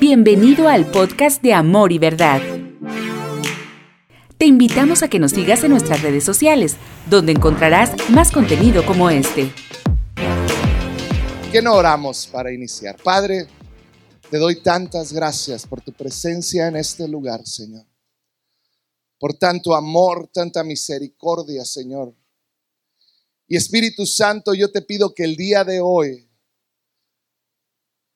Bienvenido 0.00 0.68
al 0.68 0.88
podcast 0.88 1.42
de 1.42 1.52
Amor 1.52 1.90
y 1.90 1.98
Verdad. 1.98 2.40
Te 4.36 4.46
invitamos 4.46 5.02
a 5.02 5.08
que 5.08 5.18
nos 5.18 5.32
sigas 5.32 5.64
en 5.64 5.72
nuestras 5.72 6.02
redes 6.02 6.22
sociales, 6.22 6.76
donde 7.10 7.32
encontrarás 7.32 7.90
más 8.08 8.30
contenido 8.30 8.86
como 8.86 9.10
este. 9.10 9.50
¿Qué 11.50 11.60
no 11.60 11.74
oramos 11.74 12.28
para 12.28 12.52
iniciar? 12.52 12.96
Padre, 13.02 13.48
te 14.30 14.38
doy 14.38 14.62
tantas 14.62 15.12
gracias 15.12 15.66
por 15.66 15.80
tu 15.80 15.92
presencia 15.92 16.68
en 16.68 16.76
este 16.76 17.08
lugar, 17.08 17.44
Señor. 17.44 17.84
Por 19.18 19.34
tanto 19.34 19.74
amor, 19.74 20.30
tanta 20.32 20.62
misericordia, 20.62 21.64
Señor. 21.64 22.14
Y 23.48 23.56
Espíritu 23.56 24.06
Santo, 24.06 24.54
yo 24.54 24.70
te 24.70 24.80
pido 24.80 25.12
que 25.12 25.24
el 25.24 25.34
día 25.34 25.64
de 25.64 25.80
hoy 25.80 26.27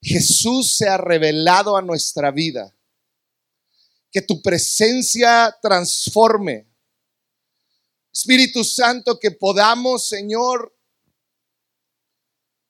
Jesús 0.02 0.74
se 0.76 0.88
ha 0.88 0.98
revelado 0.98 1.76
a 1.76 1.82
nuestra 1.82 2.30
vida. 2.32 2.74
Que 4.10 4.20
tu 4.20 4.42
presencia 4.42 5.56
transforme. 5.62 6.68
Espíritu 8.12 8.62
Santo, 8.62 9.18
que 9.18 9.30
podamos, 9.30 10.06
Señor, 10.06 10.76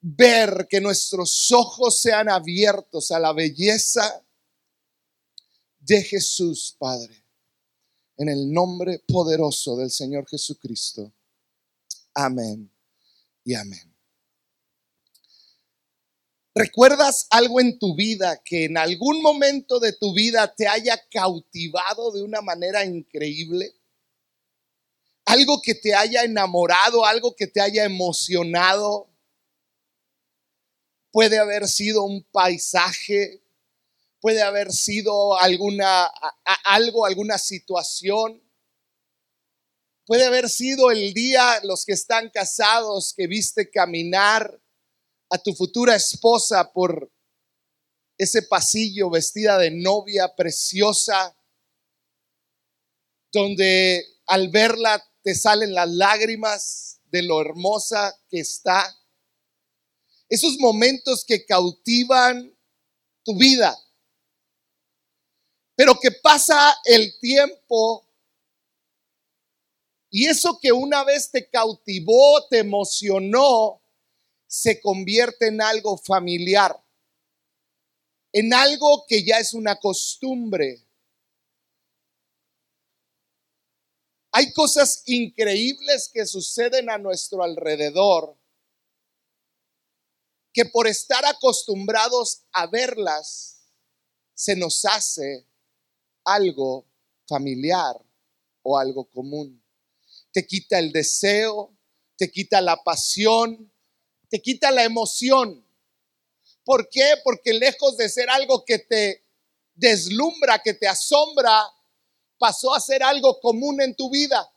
ver 0.00 0.66
que 0.68 0.80
nuestros 0.80 1.50
ojos 1.50 2.00
sean 2.00 2.28
abiertos 2.28 3.10
a 3.10 3.18
la 3.18 3.33
belleza 3.33 4.24
de 5.78 6.02
Jesús, 6.02 6.77
Padre. 6.78 7.24
En 8.19 8.28
el 8.28 8.52
nombre 8.52 9.00
poderoso 9.00 9.77
del 9.77 9.91
Señor 9.91 10.28
Jesucristo. 10.28 11.12
Amén 12.14 12.70
y 13.42 13.55
amén. 13.55 13.91
¿Recuerdas 16.55 17.29
algo 17.30 17.61
en 17.61 17.79
tu 17.79 17.97
vida 17.97 18.42
que 18.45 18.66
en 18.66 18.77
algún 18.77 19.23
momento 19.23 19.80
de 19.80 19.95
tu 19.95 20.12
vida 20.12 20.55
te 20.55 20.69
haya 20.69 21.03
cautivado 21.11 22.12
de 22.12 22.22
una 22.22 22.42
manera 22.42 22.84
increíble? 22.84 23.75
Algo 25.25 25.62
que 25.62 25.75
te 25.75 25.94
haya 25.94 26.25
enamorado, 26.25 27.06
algo 27.06 27.34
que 27.34 27.47
te 27.47 27.62
haya 27.62 27.84
emocionado. 27.84 29.09
Puede 31.11 31.39
haber 31.39 31.67
sido 31.69 32.03
un 32.03 32.22
paisaje, 32.25 33.42
puede 34.20 34.42
haber 34.42 34.72
sido 34.72 35.39
alguna 35.39 36.11
algo, 36.64 37.06
alguna 37.06 37.39
situación. 37.39 38.42
Puede 40.05 40.27
haber 40.27 40.50
sido 40.50 40.91
el 40.91 41.14
día 41.14 41.61
los 41.62 41.87
que 41.87 41.92
están 41.92 42.28
casados 42.28 43.14
que 43.16 43.27
viste 43.27 43.70
caminar 43.70 44.61
a 45.33 45.38
tu 45.38 45.55
futura 45.55 45.97
esposa 45.97 46.70
por 46.72 47.11
ese 48.19 48.42
pasillo 48.42 49.08
vestida 49.08 49.56
de 49.56 49.70
novia 49.70 50.34
preciosa, 50.36 51.34
donde 53.33 54.05
al 54.27 54.50
verla 54.50 55.03
te 55.22 55.34
salen 55.34 55.72
las 55.72 55.88
lágrimas 55.88 57.00
de 57.06 57.22
lo 57.22 57.41
hermosa 57.41 58.14
que 58.28 58.41
está. 58.41 58.94
Esos 60.28 60.58
momentos 60.58 61.25
que 61.25 61.47
cautivan 61.47 62.55
tu 63.25 63.34
vida. 63.38 63.75
Pero 65.75 65.98
que 65.98 66.10
pasa 66.10 66.77
el 66.84 67.19
tiempo 67.20 68.06
y 70.10 70.27
eso 70.27 70.58
que 70.60 70.72
una 70.72 71.05
vez 71.05 71.30
te 71.30 71.48
cautivó, 71.48 72.47
te 72.48 72.58
emocionó, 72.58 73.81
se 74.53 74.83
convierte 74.83 75.47
en 75.47 75.62
algo 75.62 75.97
familiar, 75.97 76.78
en 78.33 78.53
algo 78.53 79.06
que 79.09 79.25
ya 79.25 79.39
es 79.39 79.55
una 79.55 79.77
costumbre. 79.77 80.86
Hay 84.31 84.53
cosas 84.53 85.04
increíbles 85.06 86.10
que 86.12 86.26
suceden 86.26 86.91
a 86.91 86.99
nuestro 86.99 87.43
alrededor 87.43 88.38
que 90.53 90.66
por 90.66 90.87
estar 90.87 91.25
acostumbrados 91.25 92.44
a 92.53 92.66
verlas, 92.66 93.62
se 94.34 94.55
nos 94.55 94.84
hace 94.84 95.47
algo 96.25 96.87
familiar 97.26 97.97
o 98.60 98.76
algo 98.76 99.09
común. 99.09 99.65
Te 100.31 100.47
quita 100.47 100.78
el 100.78 100.93
deseo, 100.93 101.75
te 102.19 102.31
quita 102.31 102.60
la 102.60 102.76
pasión, 102.84 103.72
te 104.32 104.41
quita 104.41 104.70
la 104.70 104.82
emoción. 104.82 105.62
¿Por 106.65 106.88
qué? 106.88 107.16
Porque 107.22 107.53
lejos 107.53 107.98
de 107.98 108.09
ser 108.09 108.31
algo 108.31 108.65
que 108.65 108.78
te 108.78 109.22
deslumbra, 109.75 110.59
que 110.62 110.72
te 110.72 110.88
asombra, 110.88 111.62
pasó 112.38 112.75
a 112.75 112.81
ser 112.81 113.03
algo 113.03 113.38
común 113.41 113.82
en 113.82 113.94
tu 113.94 114.09
vida. 114.09 114.50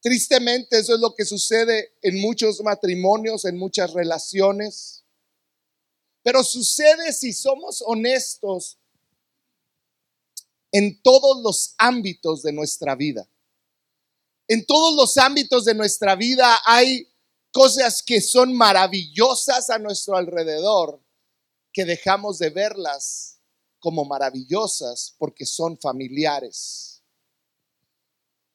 Tristemente 0.00 0.78
eso 0.78 0.94
es 0.94 1.00
lo 1.00 1.14
que 1.14 1.26
sucede 1.26 1.92
en 2.00 2.18
muchos 2.22 2.62
matrimonios, 2.62 3.44
en 3.44 3.58
muchas 3.58 3.92
relaciones. 3.92 5.04
Pero 6.22 6.42
sucede 6.42 7.12
si 7.12 7.34
somos 7.34 7.82
honestos 7.84 8.78
en 10.72 11.02
todos 11.02 11.42
los 11.42 11.74
ámbitos 11.76 12.40
de 12.40 12.52
nuestra 12.52 12.94
vida. 12.94 13.28
En 14.48 14.64
todos 14.64 14.96
los 14.96 15.18
ámbitos 15.18 15.66
de 15.66 15.74
nuestra 15.74 16.16
vida 16.16 16.58
hay 16.64 17.09
cosas 17.52 18.02
que 18.02 18.20
son 18.20 18.54
maravillosas 18.54 19.70
a 19.70 19.78
nuestro 19.78 20.16
alrededor, 20.16 21.02
que 21.72 21.84
dejamos 21.84 22.38
de 22.38 22.50
verlas 22.50 23.40
como 23.78 24.04
maravillosas 24.04 25.14
porque 25.18 25.46
son 25.46 25.78
familiares. 25.78 27.02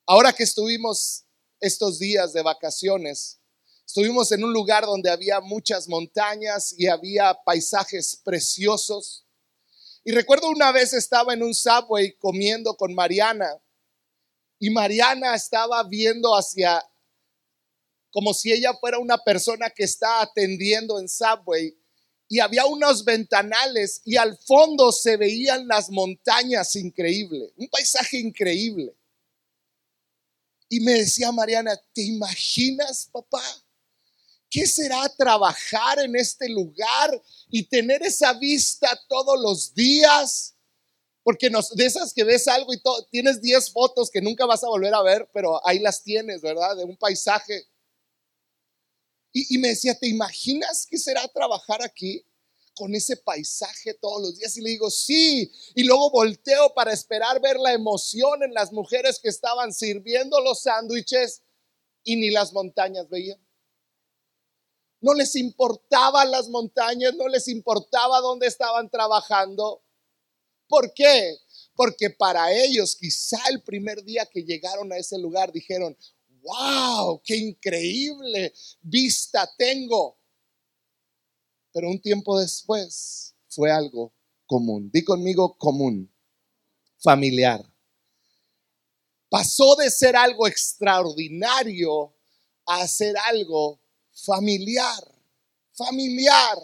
Ahora 0.06 0.34
que 0.34 0.44
estuvimos 0.44 1.26
estos 1.60 1.98
días 1.98 2.32
de 2.34 2.44
vacaciones, 2.44 3.40
estuvimos 3.86 4.32
en 4.32 4.44
un 4.44 4.54
lugar 4.54 4.86
donde 4.86 5.10
había 5.10 5.40
muchas 5.42 5.88
montañas 5.88 6.76
y 6.78 6.88
había 6.88 7.34
paisajes 7.46 8.22
preciosos. 8.24 9.26
Y 10.04 10.12
recuerdo 10.12 10.50
una 10.50 10.72
vez 10.72 10.94
estaba 10.94 11.34
en 11.34 11.42
un 11.42 11.56
subway 11.56 12.16
comiendo 12.18 12.76
con 12.76 12.94
Mariana 12.94 13.60
y 14.60 14.70
Mariana 14.70 15.34
estaba 15.34 15.82
viendo 15.84 16.36
hacia 16.36 16.84
como 18.16 18.34
si 18.34 18.50
ella 18.50 18.74
fuera 18.76 18.98
una 18.98 19.18
persona 19.18 19.70
que 19.70 19.84
está 19.84 20.22
atendiendo 20.22 21.02
en 21.02 21.10
Subway. 21.10 21.78
Y 22.30 22.40
había 22.40 22.66
unos 22.66 23.04
ventanales 23.04 24.02
y 24.06 24.16
al 24.16 24.38
fondo 24.38 24.94
se 24.94 25.18
veían 25.18 25.68
las 25.68 25.90
montañas 25.90 26.78
increíble, 26.78 27.52
un 27.58 27.68
paisaje 27.68 28.18
increíble. 28.18 28.96
Y 30.70 30.80
me 30.80 30.94
decía 30.94 31.30
Mariana, 31.34 31.78
¿te 31.94 32.04
imaginas, 32.04 33.10
papá? 33.12 33.44
¿Qué 34.50 34.66
será 34.66 35.10
trabajar 35.18 36.00
en 36.00 36.16
este 36.16 36.48
lugar 36.48 37.22
y 37.50 37.64
tener 37.64 38.02
esa 38.02 38.32
vista 38.32 38.98
todos 39.10 39.38
los 39.42 39.74
días? 39.74 40.56
Porque 41.22 41.50
de 41.50 41.86
esas 41.86 42.14
que 42.14 42.24
ves 42.24 42.48
algo 42.48 42.74
y 42.74 42.82
tienes 43.12 43.42
10 43.42 43.72
fotos 43.72 44.10
que 44.10 44.22
nunca 44.22 44.46
vas 44.46 44.64
a 44.64 44.70
volver 44.70 44.94
a 44.94 45.02
ver, 45.02 45.30
pero 45.34 45.60
ahí 45.68 45.80
las 45.80 46.02
tienes, 46.02 46.40
¿verdad? 46.42 46.78
De 46.78 46.86
un 46.86 46.96
paisaje 46.96 47.68
y, 49.38 49.58
me 49.58 49.70
decía, 49.70 49.94
¿te 50.00 50.08
imaginas 50.08 50.88
qué 50.90 50.98
será 50.98 51.28
trabajar 51.28 51.84
aquí? 51.84 52.26
con 52.78 52.94
ese 52.94 53.16
paisaje 53.16 53.94
todos 53.94 54.22
los 54.22 54.38
días 54.38 54.58
y 54.58 54.62
le 54.62 54.72
digo, 54.72 54.92
sí, 54.92 55.50
y 55.76 55.84
luego 55.84 56.12
volteo 56.12 56.74
para 56.74 56.92
esperar 56.92 57.40
ver 57.40 57.58
la 57.58 57.72
emoción 57.72 58.44
en 58.44 58.54
las 58.54 58.74
mujeres 58.74 59.18
que 59.18 59.30
estaban 59.30 59.72
sirviendo 59.72 60.42
los 60.42 60.64
sándwiches 60.64 61.42
y 62.04 62.18
ni 62.18 62.32
las 62.32 62.52
montañas 62.52 63.08
veían. 63.08 63.40
No 65.00 65.14
les 65.14 65.38
importaban 65.38 66.32
las 66.32 66.50
montañas, 66.50 67.14
no 67.16 67.30
les 67.30 67.48
importaba 67.48 68.20
dónde 68.20 68.48
estaban 68.48 68.90
trabajando. 68.90 69.82
¿Por 70.68 70.94
qué? 70.94 71.38
Porque 71.76 72.10
para 72.10 72.52
ellos 72.52 72.98
quizá 72.98 73.40
el 73.52 73.62
primer 73.62 74.04
día 74.04 74.26
que 74.26 74.44
llegaron 74.44 74.92
a 74.92 74.98
ese 74.98 75.18
lugar 75.18 75.54
dijeron, 75.54 75.98
wow, 76.46 77.22
qué 77.24 77.36
increíble 77.36 78.54
vista 78.82 79.50
tengo. 79.58 80.18
Pero 81.74 81.90
un 81.90 82.00
tiempo 82.00 82.40
después 82.40 83.36
fue 83.50 83.72
algo 83.72 84.14
común. 84.46 84.90
Di 84.94 85.04
conmigo 85.04 85.58
común, 85.58 86.10
familiar. 86.98 87.66
Pasó 89.30 89.76
de 89.76 89.90
ser 89.90 90.16
algo 90.16 90.48
extraordinario 90.48 92.16
a 92.66 92.88
ser 92.88 93.16
algo 93.26 93.82
familiar, 94.14 95.04
familiar. 95.74 96.58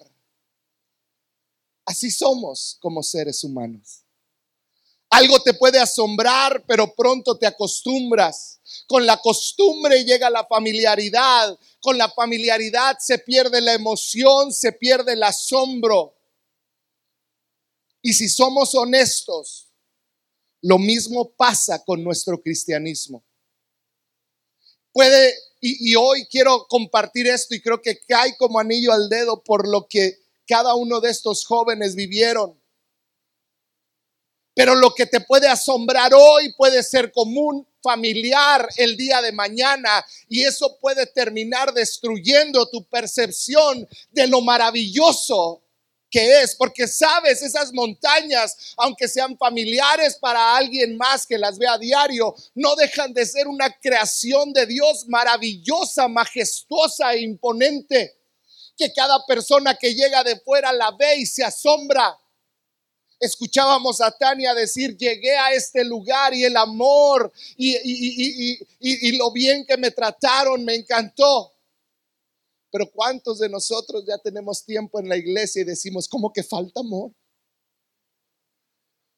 Así 1.85 2.09
somos 2.09 2.77
como 2.79 3.03
seres 3.03 3.43
humanos. 3.43 4.05
Algo 5.11 5.41
te 5.41 5.53
puede 5.53 5.77
asombrar, 5.77 6.63
pero 6.65 6.95
pronto 6.95 7.37
te 7.37 7.45
acostumbras. 7.45 8.61
Con 8.87 9.05
la 9.05 9.17
costumbre 9.17 10.05
llega 10.05 10.29
la 10.29 10.45
familiaridad. 10.45 11.59
Con 11.81 11.97
la 11.97 12.09
familiaridad 12.09 12.97
se 12.97 13.19
pierde 13.19 13.59
la 13.59 13.73
emoción, 13.73 14.53
se 14.53 14.71
pierde 14.71 15.13
el 15.13 15.23
asombro. 15.23 16.15
Y 18.01 18.13
si 18.13 18.29
somos 18.29 18.73
honestos, 18.73 19.67
lo 20.61 20.77
mismo 20.77 21.29
pasa 21.31 21.83
con 21.83 22.01
nuestro 22.03 22.41
cristianismo. 22.41 23.21
Puede, 24.93 25.33
y, 25.59 25.93
hoy 25.95 26.25
quiero 26.27 26.67
compartir 26.67 27.27
esto 27.27 27.53
y 27.53 27.61
creo 27.61 27.81
que 27.81 27.99
cae 27.99 28.37
como 28.37 28.59
anillo 28.59 28.93
al 28.93 29.09
dedo 29.09 29.43
por 29.43 29.67
lo 29.67 29.87
que 29.89 30.19
cada 30.47 30.73
uno 30.75 31.01
de 31.01 31.09
estos 31.09 31.45
jóvenes 31.45 31.95
vivieron. 31.95 32.60
Pero 34.61 34.75
lo 34.75 34.93
que 34.93 35.07
te 35.07 35.21
puede 35.21 35.47
asombrar 35.47 36.13
hoy 36.13 36.53
puede 36.53 36.83
ser 36.83 37.11
común 37.11 37.67
familiar 37.81 38.69
el 38.77 38.95
día 38.95 39.19
de 39.19 39.31
mañana 39.31 40.05
y 40.29 40.43
eso 40.43 40.77
puede 40.79 41.07
terminar 41.07 41.73
destruyendo 41.73 42.69
tu 42.69 42.83
percepción 42.83 43.89
de 44.11 44.27
lo 44.27 44.39
maravilloso 44.41 45.63
que 46.11 46.43
es, 46.43 46.53
porque 46.55 46.87
sabes, 46.87 47.41
esas 47.41 47.73
montañas, 47.73 48.75
aunque 48.77 49.07
sean 49.07 49.35
familiares 49.35 50.19
para 50.21 50.55
alguien 50.55 50.95
más 50.95 51.25
que 51.25 51.39
las 51.39 51.57
ve 51.57 51.67
a 51.67 51.79
diario, 51.79 52.35
no 52.53 52.75
dejan 52.75 53.13
de 53.13 53.25
ser 53.25 53.47
una 53.47 53.75
creación 53.79 54.53
de 54.53 54.67
Dios 54.67 55.05
maravillosa, 55.07 56.07
majestuosa 56.07 57.13
e 57.13 57.21
imponente, 57.21 58.15
que 58.77 58.93
cada 58.93 59.25
persona 59.25 59.73
que 59.73 59.95
llega 59.95 60.23
de 60.23 60.39
fuera 60.41 60.71
la 60.71 60.91
ve 60.91 61.15
y 61.17 61.25
se 61.25 61.43
asombra. 61.43 62.15
Escuchábamos 63.21 64.01
a 64.01 64.09
Tania 64.09 64.51
decir, 64.55 64.97
llegué 64.97 65.37
a 65.37 65.53
este 65.53 65.83
lugar 65.83 66.33
y 66.33 66.43
el 66.43 66.57
amor 66.57 67.31
y, 67.55 69.15
lo 69.15 69.31
bien 69.31 69.63
que 69.63 69.77
me 69.77 69.91
trataron 69.91 70.65
me 70.65 70.73
encantó. 70.73 71.53
Pero 72.71 72.89
¿cuántos 72.89 73.37
de 73.37 73.47
nosotros 73.47 74.03
ya 74.07 74.17
tenemos 74.17 74.65
tiempo 74.65 74.99
en 74.99 75.07
la 75.07 75.17
iglesia 75.17 75.61
y 75.61 75.65
decimos, 75.65 76.07
¿cómo 76.07 76.33
que 76.33 76.41
falta 76.41 76.79
amor? 76.79 77.11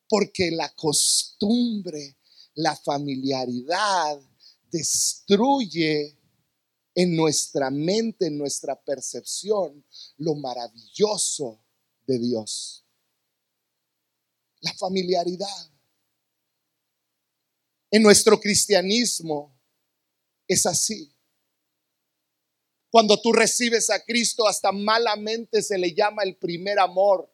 Porque 0.10 0.52
la 0.52 0.68
costumbre, 0.76 2.18
la 2.56 2.76
familiaridad 2.76 4.20
destruye 4.70 6.18
en 6.94 7.16
nuestra 7.16 7.72
mente, 7.72 8.28
en 8.28 8.38
nuestra 8.38 8.76
percepción, 8.76 9.86
lo 10.18 10.36
maravilloso 10.36 11.64
de 12.06 12.20
Dios. 12.20 12.83
La 14.64 14.74
familiaridad. 14.74 15.70
En 17.92 18.02
nuestro 18.02 18.40
cristianismo 18.40 19.54
es 20.48 20.66
así. 20.66 21.14
Cuando 22.90 23.20
tú 23.22 23.34
recibes 23.34 23.90
a 23.90 24.04
Cristo, 24.04 24.48
hasta 24.48 24.72
malamente 24.72 25.62
se 25.62 25.78
le 25.78 25.94
llama 25.94 26.24
el 26.24 26.38
primer 26.38 26.80
amor. 26.80 27.30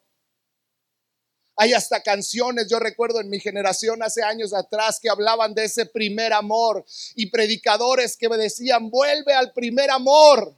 Hay 1.54 1.72
hasta 1.72 2.02
canciones, 2.02 2.66
yo 2.68 2.80
recuerdo 2.80 3.20
en 3.20 3.30
mi 3.30 3.38
generación 3.38 4.02
hace 4.02 4.24
años 4.24 4.52
atrás 4.52 4.98
que 4.98 5.08
hablaban 5.08 5.54
de 5.54 5.64
ese 5.64 5.86
primer 5.86 6.32
amor 6.32 6.84
y 7.14 7.26
predicadores 7.26 8.16
que 8.16 8.28
me 8.28 8.38
decían, 8.38 8.90
vuelve 8.90 9.34
al 9.34 9.52
primer 9.52 9.90
amor, 9.90 10.56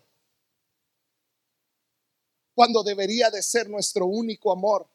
cuando 2.55 2.83
debería 2.83 3.31
de 3.31 3.43
ser 3.43 3.69
nuestro 3.69 4.07
único 4.07 4.53
amor. 4.53 4.92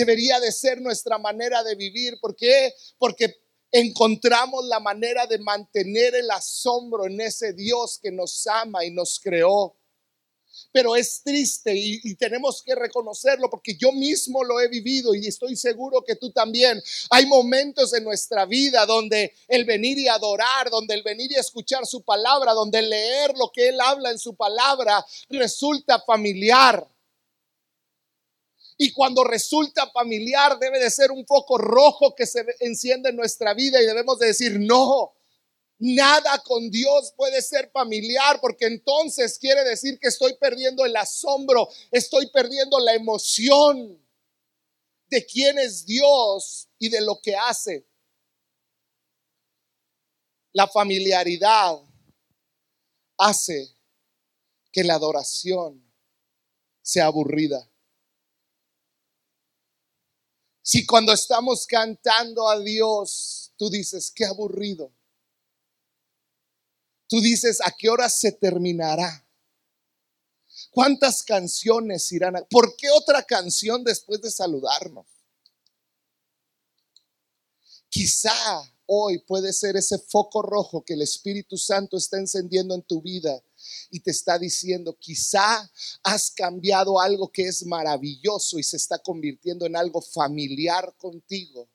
Debería 0.00 0.40
de 0.40 0.50
ser 0.50 0.80
nuestra 0.80 1.18
manera 1.18 1.62
de 1.62 1.74
vivir. 1.74 2.18
¿Por 2.22 2.34
qué? 2.34 2.72
Porque 2.96 3.36
encontramos 3.70 4.64
la 4.64 4.80
manera 4.80 5.26
de 5.26 5.38
mantener 5.38 6.14
el 6.14 6.30
asombro 6.30 7.04
en 7.04 7.20
ese 7.20 7.52
Dios 7.52 7.98
que 8.02 8.10
nos 8.10 8.46
ama 8.46 8.82
y 8.82 8.92
nos 8.92 9.20
creó. 9.20 9.76
Pero 10.72 10.96
es 10.96 11.22
triste 11.22 11.74
y, 11.76 12.14
tenemos 12.14 12.62
que 12.62 12.74
reconocerlo 12.74 13.50
porque 13.50 13.76
yo 13.76 13.92
mismo 13.92 14.42
lo 14.42 14.58
he 14.58 14.68
vivido 14.68 15.14
y 15.14 15.26
estoy 15.26 15.54
seguro 15.54 16.02
que 16.02 16.16
tú 16.16 16.32
también. 16.32 16.82
Hay 17.10 17.26
momentos 17.26 17.92
en 17.92 18.04
nuestra 18.04 18.46
vida 18.46 18.86
donde 18.86 19.34
el 19.48 19.66
venir 19.66 19.98
y 19.98 20.08
adorar, 20.08 20.70
donde 20.70 20.94
el 20.94 21.02
venir 21.02 21.30
y 21.30 21.34
escuchar 21.34 21.84
su 21.84 22.02
palabra, 22.02 22.54
donde 22.54 22.80
leer 22.80 23.36
lo 23.36 23.52
que 23.52 23.68
Él 23.68 23.78
habla 23.82 24.12
en 24.12 24.18
su 24.18 24.34
palabra 24.34 25.04
resulta 25.28 26.00
familiar. 26.00 26.88
Y 28.82 28.94
cuando 28.94 29.24
resulta 29.24 29.90
familiar 29.90 30.58
debe 30.58 30.78
de 30.78 30.88
ser 30.88 31.10
un 31.10 31.26
foco 31.26 31.58
rojo 31.58 32.14
que 32.14 32.24
se 32.24 32.46
enciende 32.60 33.10
en 33.10 33.16
nuestra 33.16 33.52
vida 33.52 33.78
y 33.78 33.84
debemos 33.84 34.18
de 34.18 34.28
decir, 34.28 34.58
no, 34.58 35.12
nada 35.78 36.42
con 36.42 36.70
Dios 36.70 37.12
puede 37.14 37.42
ser 37.42 37.70
familiar 37.74 38.40
porque 38.40 38.64
entonces 38.64 39.38
quiere 39.38 39.64
decir 39.64 39.98
que 39.98 40.08
estoy 40.08 40.32
perdiendo 40.40 40.86
el 40.86 40.96
asombro, 40.96 41.68
estoy 41.90 42.30
perdiendo 42.30 42.80
la 42.80 42.94
emoción 42.94 44.02
de 45.08 45.26
quién 45.26 45.58
es 45.58 45.84
Dios 45.84 46.66
y 46.78 46.88
de 46.88 47.02
lo 47.02 47.20
que 47.20 47.36
hace. 47.36 47.86
La 50.52 50.66
familiaridad 50.66 51.76
hace 53.18 53.76
que 54.72 54.84
la 54.84 54.94
adoración 54.94 55.84
sea 56.80 57.04
aburrida. 57.04 57.69
Si 60.70 60.86
cuando 60.86 61.12
estamos 61.12 61.66
cantando 61.66 62.48
a 62.48 62.56
Dios, 62.60 63.52
tú 63.56 63.68
dices, 63.68 64.12
qué 64.14 64.24
aburrido. 64.24 64.94
Tú 67.08 67.20
dices, 67.20 67.60
¿a 67.60 67.74
qué 67.76 67.88
hora 67.88 68.08
se 68.08 68.30
terminará? 68.30 69.28
¿Cuántas 70.70 71.24
canciones 71.24 72.12
irán 72.12 72.36
a... 72.36 72.44
¿Por 72.44 72.76
qué 72.76 72.88
otra 72.92 73.24
canción 73.24 73.82
después 73.82 74.20
de 74.20 74.30
saludarnos? 74.30 75.08
Quizá 77.88 78.32
hoy 78.86 79.18
puede 79.18 79.52
ser 79.52 79.76
ese 79.76 79.98
foco 79.98 80.40
rojo 80.40 80.84
que 80.84 80.94
el 80.94 81.02
Espíritu 81.02 81.58
Santo 81.58 81.96
está 81.96 82.16
encendiendo 82.16 82.76
en 82.76 82.82
tu 82.82 83.02
vida 83.02 83.42
y 83.90 84.00
te 84.00 84.10
está 84.10 84.38
diciendo, 84.38 84.96
quizá 84.98 85.70
has 86.02 86.30
cambiado 86.30 87.00
algo 87.00 87.30
que 87.30 87.46
es 87.46 87.64
maravilloso 87.64 88.58
y 88.58 88.62
se 88.62 88.76
está 88.76 88.98
convirtiendo 88.98 89.66
en 89.66 89.76
algo 89.76 90.00
familiar 90.00 90.94
contigo 90.96 91.68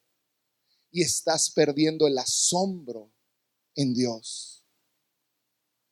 y 0.91 1.01
estás 1.01 1.51
perdiendo 1.51 2.07
el 2.07 2.17
asombro 2.17 3.11
en 3.75 3.93
Dios. 3.93 4.55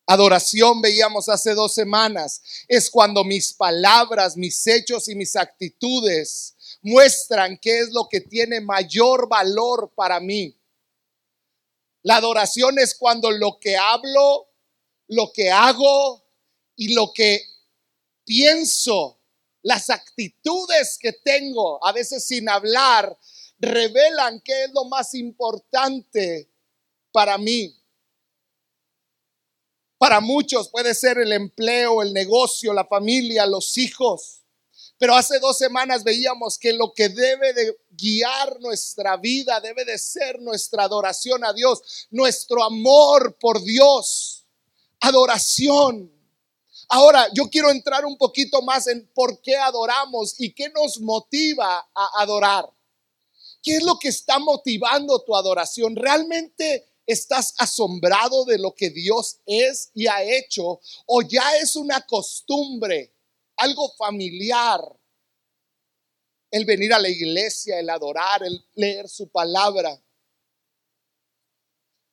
Adoración 0.06 0.82
veíamos 0.82 1.30
hace 1.30 1.54
dos 1.54 1.74
semanas. 1.74 2.42
Es 2.68 2.90
cuando 2.90 3.24
mis 3.24 3.54
palabras, 3.54 4.36
mis 4.36 4.66
hechos 4.68 5.08
y 5.08 5.16
mis 5.16 5.36
actitudes 5.36 6.56
muestran 6.82 7.58
qué 7.58 7.80
es 7.80 7.92
lo 7.92 8.08
que 8.10 8.20
tiene 8.20 8.60
mayor 8.60 9.30
valor 9.30 9.92
para 9.96 10.20
mí. 10.20 10.58
La 12.02 12.18
adoración 12.18 12.78
es 12.80 12.96
cuando 12.96 13.32
lo 13.32 13.60
que 13.60 13.78
hablo, 13.78 14.50
lo 15.14 15.32
que 15.32 15.52
hago 15.52 16.24
y 16.76 16.94
lo 16.94 17.14
que 17.14 17.42
pienso, 18.26 19.20
las 19.62 19.90
actitudes 19.90 20.98
que 21.00 21.14
tengo, 21.14 21.84
a 21.86 21.92
veces 21.92 22.26
sin 22.26 22.50
hablar, 22.50 23.18
revelan 23.60 24.42
qué 24.42 24.66
es 24.66 24.72
lo 24.74 24.86
más 24.86 25.14
importante 25.14 26.50
para 27.12 27.38
mí. 27.38 27.80
Para 29.98 30.20
muchos 30.20 30.68
puede 30.68 30.94
ser 30.94 31.18
el 31.18 31.32
empleo, 31.32 32.02
el 32.02 32.12
negocio, 32.12 32.74
la 32.74 32.86
familia, 32.86 33.46
los 33.46 33.78
hijos. 33.78 34.42
Pero 34.98 35.16
hace 35.16 35.40
dos 35.40 35.58
semanas 35.58 36.04
veíamos 36.04 36.58
que 36.58 36.74
lo 36.74 36.94
que 36.94 37.10
debe 37.10 37.54
de 37.54 37.78
guiar 37.92 38.60
nuestra 38.60 39.16
vida 39.18 39.60
debe 39.62 39.86
de 39.86 39.98
ser 39.98 40.42
nuestra 40.42 40.84
adoración 40.84 41.46
a 41.46 41.54
Dios, 41.54 42.08
nuestro 42.10 42.64
amor 42.64 43.38
por 43.40 43.64
Dios 43.64 44.43
adoración. 45.04 46.10
Ahora, 46.88 47.28
yo 47.34 47.50
quiero 47.50 47.70
entrar 47.70 48.06
un 48.06 48.18
poquito 48.18 48.62
más 48.62 48.88
en 48.88 49.06
por 49.14 49.42
qué 49.42 49.56
adoramos 49.58 50.40
y 50.40 50.54
qué 50.54 50.70
nos 50.70 51.00
motiva 51.02 51.90
a 51.94 52.22
adorar. 52.22 52.70
¿Qué 53.62 53.78
es 53.78 53.84
lo 53.84 54.00
que 54.00 54.08
está 54.10 54.40
motivando 54.40 55.22
tu 55.24 55.36
adoración? 55.36 55.96
¿Realmente 55.96 56.86
estás 57.06 57.54
asombrado 57.58 58.46
de 58.46 58.58
lo 58.58 58.74
que 58.74 58.90
Dios 58.90 59.40
es 59.46 59.92
y 59.94 60.08
ha 60.08 60.24
hecho? 60.24 60.80
¿O 61.06 61.22
ya 61.22 61.58
es 61.58 61.76
una 61.76 62.02
costumbre, 62.06 63.14
algo 63.58 63.90
familiar? 63.98 64.82
El 66.50 66.66
venir 66.66 66.94
a 66.94 67.00
la 67.00 67.10
iglesia, 67.10 67.80
el 67.80 67.90
adorar, 67.90 68.44
el 68.44 68.66
leer 68.76 69.10
su 69.10 69.28
palabra. 69.30 70.02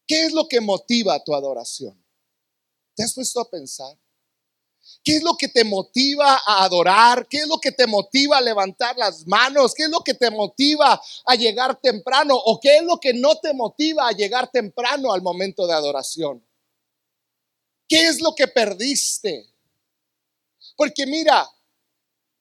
¿Qué 0.06 0.24
es 0.24 0.32
lo 0.32 0.48
que 0.48 0.60
motiva 0.60 1.22
tu 1.22 1.34
adoración? 1.34 2.00
¿Te 3.00 3.04
has 3.04 3.14
puesto 3.14 3.40
a 3.40 3.48
pensar? 3.48 3.96
¿Qué 5.02 5.16
es 5.16 5.22
lo 5.22 5.34
que 5.34 5.48
te 5.48 5.64
motiva 5.64 6.38
a 6.46 6.64
adorar? 6.64 7.26
¿Qué 7.26 7.38
es 7.38 7.46
lo 7.46 7.56
que 7.56 7.72
te 7.72 7.86
motiva 7.86 8.36
a 8.36 8.42
levantar 8.42 8.94
las 8.98 9.26
manos? 9.26 9.72
¿Qué 9.74 9.84
es 9.84 9.88
lo 9.88 10.00
que 10.00 10.12
te 10.12 10.30
motiva 10.30 11.00
a 11.24 11.34
llegar 11.34 11.80
temprano? 11.80 12.36
¿O 12.36 12.60
qué 12.60 12.76
es 12.76 12.82
lo 12.82 13.00
que 13.00 13.14
no 13.14 13.36
te 13.36 13.54
motiva 13.54 14.06
a 14.06 14.12
llegar 14.12 14.50
temprano 14.50 15.14
al 15.14 15.22
momento 15.22 15.66
de 15.66 15.72
adoración? 15.72 16.46
¿Qué 17.88 18.06
es 18.06 18.20
lo 18.20 18.34
que 18.34 18.46
perdiste? 18.48 19.48
Porque 20.76 21.06
mira, 21.06 21.50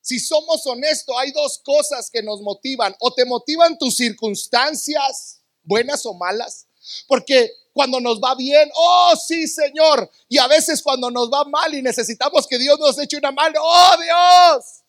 si 0.01 0.19
somos 0.19 0.67
honestos, 0.67 1.15
hay 1.17 1.31
dos 1.31 1.61
cosas 1.63 2.09
que 2.11 2.21
nos 2.21 2.41
motivan. 2.41 2.93
O 2.99 3.13
te 3.13 3.23
motivan 3.23 3.77
tus 3.77 3.95
circunstancias, 3.95 5.39
buenas 5.63 6.05
o 6.05 6.13
malas. 6.15 6.67
Porque 7.07 7.49
cuando 7.79 8.01
nos 8.01 8.19
va 8.19 8.35
bien, 8.35 8.69
oh 8.75 9.13
sí, 9.15 9.47
Señor. 9.47 10.11
Y 10.27 10.37
a 10.37 10.47
veces 10.47 10.83
cuando 10.83 11.09
nos 11.09 11.29
va 11.31 11.45
mal 11.45 11.73
y 11.73 11.81
necesitamos 11.81 12.45
que 12.45 12.57
Dios 12.57 12.77
nos 12.77 12.99
eche 12.99 13.15
una 13.15 13.31
mano, 13.31 13.57
oh 13.63 13.95
Dios. 14.01 14.83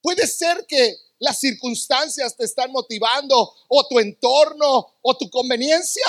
Puede 0.00 0.28
ser 0.28 0.64
que 0.68 0.96
las 1.18 1.40
circunstancias 1.40 2.36
te 2.36 2.44
están 2.44 2.70
motivando 2.70 3.52
o 3.66 3.88
tu 3.88 3.98
entorno 3.98 4.94
o 5.02 5.16
tu 5.16 5.28
conveniencia. 5.28 6.06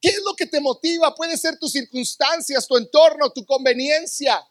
¿Qué 0.00 0.08
es 0.08 0.22
lo 0.22 0.34
que 0.34 0.46
te 0.46 0.58
motiva? 0.58 1.14
Puede 1.14 1.36
ser 1.36 1.58
tus 1.58 1.72
circunstancias, 1.72 2.66
tu 2.66 2.78
entorno, 2.78 3.30
tu 3.30 3.44
conveniencia. 3.44 4.42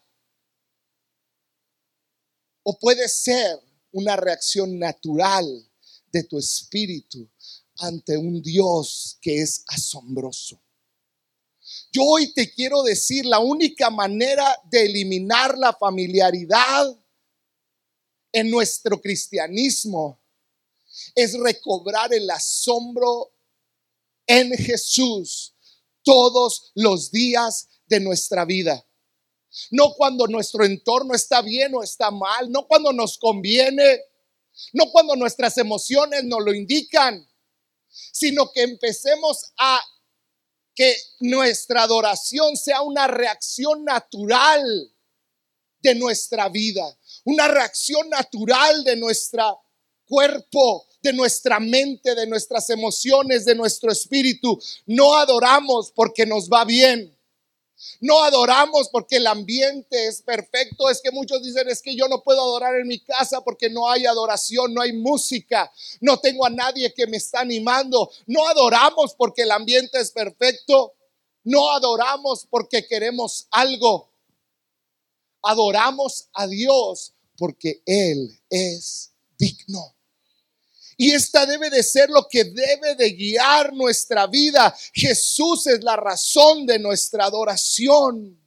O 2.62 2.78
puede 2.78 3.10
ser 3.10 3.60
una 3.92 4.16
reacción 4.16 4.78
natural 4.78 5.68
de 6.12 6.24
tu 6.26 6.38
espíritu 6.38 7.28
ante 7.80 8.18
un 8.18 8.42
Dios 8.42 9.18
que 9.22 9.42
es 9.42 9.64
asombroso. 9.68 10.62
Yo 11.92 12.04
hoy 12.04 12.34
te 12.34 12.54
quiero 12.54 12.84
decir, 12.84 13.26
la 13.26 13.40
única 13.40 13.90
manera 13.90 14.46
de 14.70 14.86
eliminar 14.86 15.58
la 15.58 15.74
familiaridad 15.74 16.98
en 18.32 18.52
nuestro 18.52 19.02
cristianismo 19.02 20.20
es 21.16 21.38
recobrar 21.40 22.14
el 22.14 22.30
asombro 22.30 23.32
en 24.28 24.52
Jesús 24.58 25.54
todos 26.04 26.72
los 26.76 27.12
días 27.12 27.68
de 27.88 28.00
nuestra 28.00 28.46
vida. 28.46 28.86
No 29.72 29.94
cuando 29.94 30.28
nuestro 30.28 30.66
entorno 30.66 31.14
está 31.14 31.42
bien 31.42 31.74
o 31.76 31.84
está 31.84 32.12
mal, 32.12 32.52
no 32.52 32.68
cuando 32.68 32.92
nos 32.92 33.18
conviene, 33.18 34.02
no 34.74 34.92
cuando 34.92 35.16
nuestras 35.16 35.58
emociones 35.58 36.24
nos 36.26 36.44
lo 36.44 36.54
indican, 36.54 37.26
sino 38.12 38.52
que 38.52 38.64
empecemos 38.64 39.54
a 39.58 39.82
que 40.74 40.96
nuestra 41.22 41.84
adoración 41.84 42.58
sea 42.58 42.82
una 42.82 43.08
reacción 43.08 43.86
natural 43.86 44.92
de 45.80 45.96
nuestra 45.96 46.50
vida, 46.50 46.84
una 47.24 47.48
reacción 47.48 48.10
natural 48.10 48.84
de 48.84 48.98
nuestro 48.98 49.62
cuerpo, 50.06 50.86
de 51.02 51.14
nuestra 51.14 51.60
mente, 51.60 52.14
de 52.16 52.28
nuestras 52.28 52.70
emociones, 52.70 53.46
de 53.46 53.56
nuestro 53.56 53.92
espíritu. 53.92 54.60
No 54.86 55.16
adoramos 55.16 55.92
porque 55.96 56.26
nos 56.26 56.50
va 56.50 56.66
bien. 56.66 57.15
No 58.00 58.24
adoramos 58.24 58.90
porque 58.90 59.18
el 59.18 59.28
ambiente 59.28 60.08
es 60.08 60.22
perfecto. 60.22 60.90
Es 60.90 61.02
que 61.02 61.12
muchos 61.12 61.42
dicen, 61.44 61.68
es 61.70 61.82
que 61.82 61.96
yo 61.96 62.08
no 62.08 62.24
puedo 62.24 62.42
adorar 62.42 62.76
en 62.76 62.88
mi 62.88 63.00
casa 63.00 63.42
porque 63.42 63.70
no 63.70 63.90
hay 63.90 64.06
adoración, 64.06 64.74
no 64.74 64.82
hay 64.82 64.94
música, 64.94 65.72
no 66.02 66.20
tengo 66.20 66.46
a 66.46 66.50
nadie 66.50 66.94
que 66.94 67.08
me 67.08 67.18
está 67.18 67.42
animando. 67.42 68.12
No 68.28 68.48
adoramos 68.48 69.16
porque 69.16 69.44
el 69.44 69.52
ambiente 69.52 70.00
es 70.00 70.12
perfecto. 70.12 70.94
No 71.44 71.72
adoramos 71.72 72.48
porque 72.50 72.86
queremos 72.88 73.48
algo. 73.52 74.10
Adoramos 75.44 76.28
a 76.34 76.48
Dios 76.48 77.14
porque 77.38 77.82
Él 77.86 78.40
es 78.50 79.12
digno. 79.38 79.96
Y 80.98 81.12
esta 81.12 81.46
debe 81.46 81.70
de 81.70 81.84
ser 81.84 82.10
lo 82.10 82.28
que 82.30 82.46
debe 82.46 82.96
de 82.96 83.12
guiar 83.12 83.74
nuestra 83.74 84.28
vida. 84.28 84.76
Jesús 84.94 85.68
es 85.68 85.84
la 85.84 85.96
razón 85.96 86.66
de 86.66 86.80
nuestra 86.80 87.26
adoración. 87.26 88.42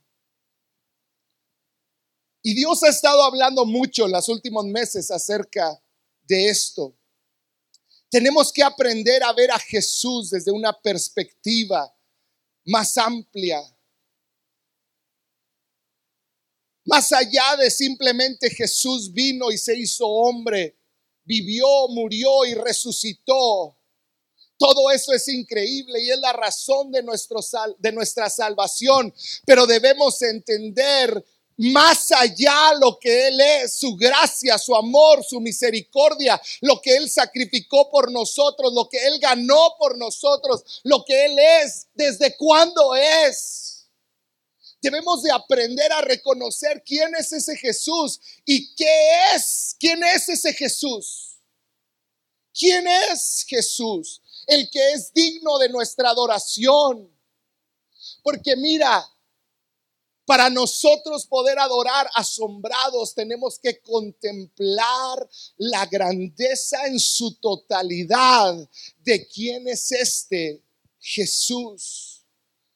Y 2.42 2.54
Dios 2.54 2.82
ha 2.82 2.88
estado 2.88 3.22
hablando 3.22 3.66
mucho 3.66 4.06
en 4.06 4.12
los 4.12 4.28
últimos 4.28 4.64
meses 4.64 5.10
acerca 5.10 5.78
de 6.22 6.48
esto. 6.48 6.96
Tenemos 8.10 8.50
que 8.50 8.62
aprender 8.62 9.22
a 9.22 9.32
ver 9.34 9.50
a 9.50 9.58
Jesús 9.58 10.30
desde 10.30 10.50
una 10.50 10.72
perspectiva 10.72 11.94
más 12.64 12.96
amplia. 12.96 13.60
Más 16.86 17.12
allá 17.12 17.56
de 17.58 17.70
simplemente 17.70 18.48
Jesús 18.48 19.12
vino 19.12 19.50
y 19.50 19.58
se 19.58 19.76
hizo 19.76 20.06
hombre 20.06 20.77
vivió, 21.28 21.86
murió 21.88 22.46
y 22.46 22.54
resucitó. 22.54 23.76
Todo 24.56 24.90
eso 24.90 25.12
es 25.12 25.28
increíble 25.28 26.02
y 26.02 26.10
es 26.10 26.18
la 26.18 26.32
razón 26.32 26.90
de, 26.90 27.02
nuestro 27.02 27.40
de 27.78 27.92
nuestra 27.92 28.28
salvación. 28.28 29.14
Pero 29.46 29.66
debemos 29.66 30.20
entender 30.22 31.24
más 31.58 32.10
allá 32.12 32.72
lo 32.80 32.98
que 32.98 33.28
Él 33.28 33.40
es, 33.40 33.74
su 33.74 33.94
gracia, 33.94 34.58
su 34.58 34.74
amor, 34.74 35.22
su 35.24 35.40
misericordia, 35.40 36.40
lo 36.62 36.80
que 36.80 36.96
Él 36.96 37.10
sacrificó 37.10 37.90
por 37.90 38.10
nosotros, 38.10 38.72
lo 38.72 38.88
que 38.88 39.06
Él 39.06 39.18
ganó 39.20 39.74
por 39.78 39.98
nosotros, 39.98 40.80
lo 40.84 41.04
que 41.04 41.26
Él 41.26 41.38
es, 41.38 41.86
desde 41.94 42.36
cuándo 42.36 42.94
es. 42.94 43.67
Debemos 44.80 45.22
de 45.22 45.32
aprender 45.32 45.92
a 45.92 46.00
reconocer 46.02 46.82
quién 46.84 47.14
es 47.16 47.32
ese 47.32 47.56
Jesús 47.56 48.20
y 48.44 48.74
qué 48.74 49.34
es, 49.34 49.76
quién 49.78 50.02
es 50.04 50.28
ese 50.28 50.52
Jesús. 50.52 51.36
¿Quién 52.52 52.86
es 52.86 53.44
Jesús? 53.48 54.20
El 54.46 54.68
que 54.70 54.92
es 54.92 55.12
digno 55.12 55.58
de 55.58 55.68
nuestra 55.68 56.10
adoración. 56.10 57.10
Porque 58.22 58.56
mira, 58.56 59.04
para 60.28 60.50
nosotros 60.50 61.26
poder 61.26 61.58
adorar 61.58 62.06
asombrados 62.14 63.14
tenemos 63.14 63.58
que 63.58 63.80
contemplar 63.80 65.26
la 65.56 65.86
grandeza 65.86 66.86
en 66.86 67.00
su 67.00 67.36
totalidad 67.36 68.68
de 68.98 69.26
quién 69.26 69.66
es 69.68 69.90
este 69.90 70.62
Jesús. 71.00 72.07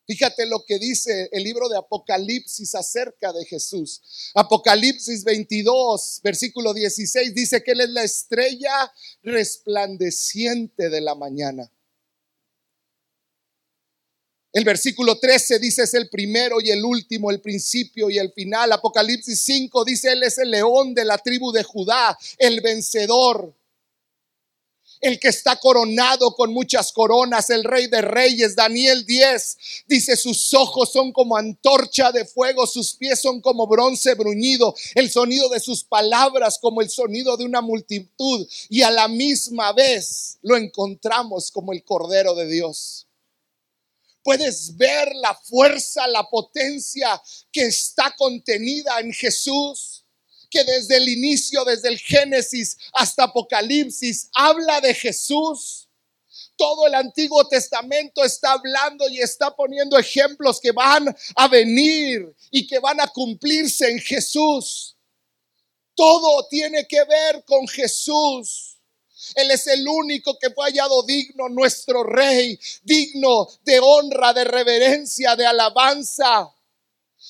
Fíjate 0.06 0.46
lo 0.46 0.64
que 0.64 0.78
dice 0.78 1.28
el 1.30 1.44
libro 1.44 1.68
de 1.68 1.78
Apocalipsis 1.78 2.74
acerca 2.74 3.32
de 3.32 3.44
Jesús. 3.44 4.30
Apocalipsis 4.34 5.22
22, 5.22 6.20
versículo 6.24 6.74
16, 6.74 7.34
dice 7.34 7.62
que 7.62 7.70
Él 7.72 7.82
es 7.82 7.90
la 7.90 8.02
estrella 8.02 8.92
resplandeciente 9.22 10.90
de 10.90 11.00
la 11.00 11.14
mañana. 11.14 11.70
El 14.52 14.64
versículo 14.64 15.18
13 15.18 15.58
dice 15.60 15.84
es 15.84 15.94
el 15.94 16.10
primero 16.10 16.60
y 16.60 16.70
el 16.70 16.84
último, 16.84 17.30
el 17.30 17.40
principio 17.40 18.10
y 18.10 18.18
el 18.18 18.32
final. 18.32 18.72
Apocalipsis 18.72 19.40
5 19.40 19.84
dice 19.84 20.12
Él 20.12 20.24
es 20.24 20.36
el 20.36 20.50
león 20.50 20.94
de 20.94 21.04
la 21.06 21.16
tribu 21.16 21.52
de 21.52 21.62
Judá, 21.62 22.18
el 22.38 22.60
vencedor 22.60 23.54
el 25.02 25.18
que 25.18 25.28
está 25.28 25.56
coronado 25.56 26.34
con 26.36 26.52
muchas 26.52 26.92
coronas, 26.92 27.50
el 27.50 27.64
rey 27.64 27.88
de 27.88 28.00
reyes, 28.00 28.54
Daniel 28.54 29.04
10, 29.04 29.58
dice, 29.88 30.16
sus 30.16 30.54
ojos 30.54 30.92
son 30.92 31.12
como 31.12 31.36
antorcha 31.36 32.12
de 32.12 32.24
fuego, 32.24 32.68
sus 32.68 32.94
pies 32.94 33.20
son 33.20 33.40
como 33.40 33.66
bronce 33.66 34.14
bruñido, 34.14 34.74
el 34.94 35.10
sonido 35.10 35.48
de 35.48 35.58
sus 35.58 35.82
palabras 35.82 36.58
como 36.62 36.80
el 36.80 36.88
sonido 36.88 37.36
de 37.36 37.44
una 37.44 37.60
multitud, 37.60 38.46
y 38.68 38.82
a 38.82 38.92
la 38.92 39.08
misma 39.08 39.72
vez 39.72 40.38
lo 40.40 40.56
encontramos 40.56 41.50
como 41.50 41.72
el 41.72 41.82
Cordero 41.82 42.36
de 42.36 42.46
Dios. 42.46 43.08
Puedes 44.22 44.76
ver 44.76 45.16
la 45.16 45.34
fuerza, 45.34 46.06
la 46.06 46.30
potencia 46.30 47.20
que 47.50 47.62
está 47.62 48.14
contenida 48.16 49.00
en 49.00 49.12
Jesús 49.12 50.01
que 50.52 50.62
desde 50.64 50.98
el 50.98 51.08
inicio, 51.08 51.64
desde 51.64 51.88
el 51.88 51.98
Génesis 51.98 52.76
hasta 52.92 53.24
Apocalipsis, 53.24 54.28
habla 54.34 54.80
de 54.82 54.94
Jesús. 54.94 55.88
Todo 56.56 56.86
el 56.86 56.94
Antiguo 56.94 57.48
Testamento 57.48 58.22
está 58.22 58.52
hablando 58.52 59.08
y 59.08 59.20
está 59.20 59.56
poniendo 59.56 59.98
ejemplos 59.98 60.60
que 60.60 60.70
van 60.70 61.16
a 61.34 61.48
venir 61.48 62.36
y 62.50 62.66
que 62.66 62.78
van 62.78 63.00
a 63.00 63.08
cumplirse 63.08 63.90
en 63.90 63.98
Jesús. 63.98 64.94
Todo 65.94 66.46
tiene 66.48 66.86
que 66.86 67.02
ver 67.04 67.42
con 67.44 67.66
Jesús. 67.66 68.78
Él 69.34 69.50
es 69.50 69.66
el 69.66 69.88
único 69.88 70.38
que 70.38 70.50
fue 70.50 70.66
hallado 70.66 71.02
digno, 71.04 71.48
nuestro 71.48 72.04
rey, 72.04 72.58
digno 72.82 73.48
de 73.64 73.80
honra, 73.80 74.34
de 74.34 74.44
reverencia, 74.44 75.34
de 75.34 75.46
alabanza. 75.46 76.54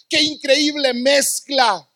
Qué 0.08 0.20
increíble 0.20 0.92
mezcla 0.94 1.88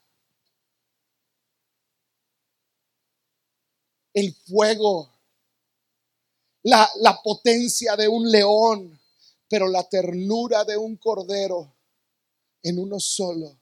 el 4.17 4.35
fuego, 4.35 5.13
la, 6.63 6.91
la 7.01 7.21
potencia 7.23 7.95
de 7.97 8.09
un 8.09 8.31
león, 8.31 8.99
pero 9.47 9.69
la 9.69 9.87
ternura 9.87 10.65
de 10.65 10.75
un 10.79 10.97
cordero 10.97 11.77
en 12.63 12.79
uno 12.79 12.99
solo, 12.99 13.61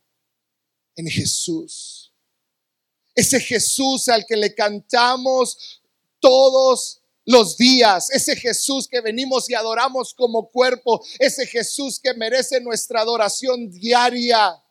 en 0.94 1.08
Jesús. 1.08 2.12
Ese 3.16 3.40
Jesús 3.40 4.08
al 4.08 4.24
que 4.26 4.36
le 4.36 4.54
cantamos 4.54 5.82
todos 6.20 7.00
los 7.24 7.56
días, 7.56 8.10
ese 8.10 8.36
Jesús 8.36 8.86
que 8.86 9.00
venimos 9.00 9.50
y 9.50 9.54
adoramos 9.54 10.14
como 10.14 10.50
cuerpo, 10.50 11.04
ese 11.18 11.48
Jesús 11.48 11.98
que 11.98 12.14
merece 12.14 12.60
nuestra 12.60 13.00
adoración 13.00 13.72
diaria. 13.72 14.62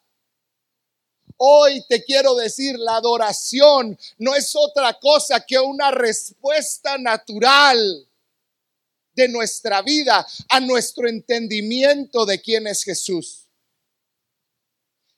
Hoy 1.37 1.83
te 1.87 2.03
quiero 2.03 2.35
decir, 2.35 2.77
la 2.77 2.97
adoración 2.97 3.97
no 4.17 4.35
es 4.35 4.55
otra 4.55 4.93
cosa 4.99 5.45
que 5.45 5.59
una 5.59 5.91
respuesta 5.91 6.97
natural 6.97 8.07
de 9.15 9.27
nuestra 9.27 9.81
vida 9.81 10.25
a 10.49 10.59
nuestro 10.59 11.07
entendimiento 11.07 12.25
de 12.25 12.41
quién 12.41 12.67
es 12.67 12.83
Jesús. 12.83 13.47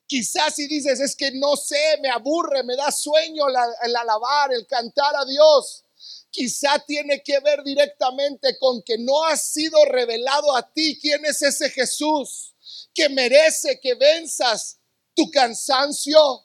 Quizás 0.08 0.56
si 0.56 0.68
dices, 0.68 1.00
es 1.00 1.16
que 1.16 1.32
no 1.32 1.56
sé, 1.56 1.98
me 2.02 2.10
aburre, 2.10 2.64
me 2.64 2.76
da 2.76 2.92
sueño 2.92 3.46
el 3.84 3.96
alabar, 3.96 4.54
el 4.54 4.68
cantar 4.68 5.16
a 5.16 5.26
Dios. 5.26 5.84
Quizá 6.30 6.78
tiene 6.86 7.24
que 7.24 7.40
ver 7.40 7.64
directamente 7.64 8.58
con 8.60 8.84
que 8.84 8.98
no 8.98 9.24
ha 9.24 9.36
sido 9.36 9.84
revelado 9.86 10.56
a 10.56 10.72
ti 10.72 11.00
quién 11.02 11.26
es 11.26 11.42
ese 11.42 11.70
Jesús 11.70 12.54
que 12.94 13.10
merece 13.10 13.80
que 13.80 13.96
venzas 13.96 14.78
tu 15.16 15.30
cansancio, 15.32 16.44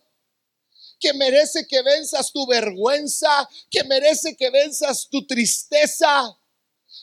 que 0.99 1.13
merece 1.15 1.67
que 1.67 1.83
venzas 1.83 2.31
tu 2.31 2.47
vergüenza, 2.47 3.49
que 3.71 3.83
merece 3.85 4.37
que 4.37 4.51
venzas 4.51 5.09
tu 5.09 5.27
tristeza, 5.27 6.37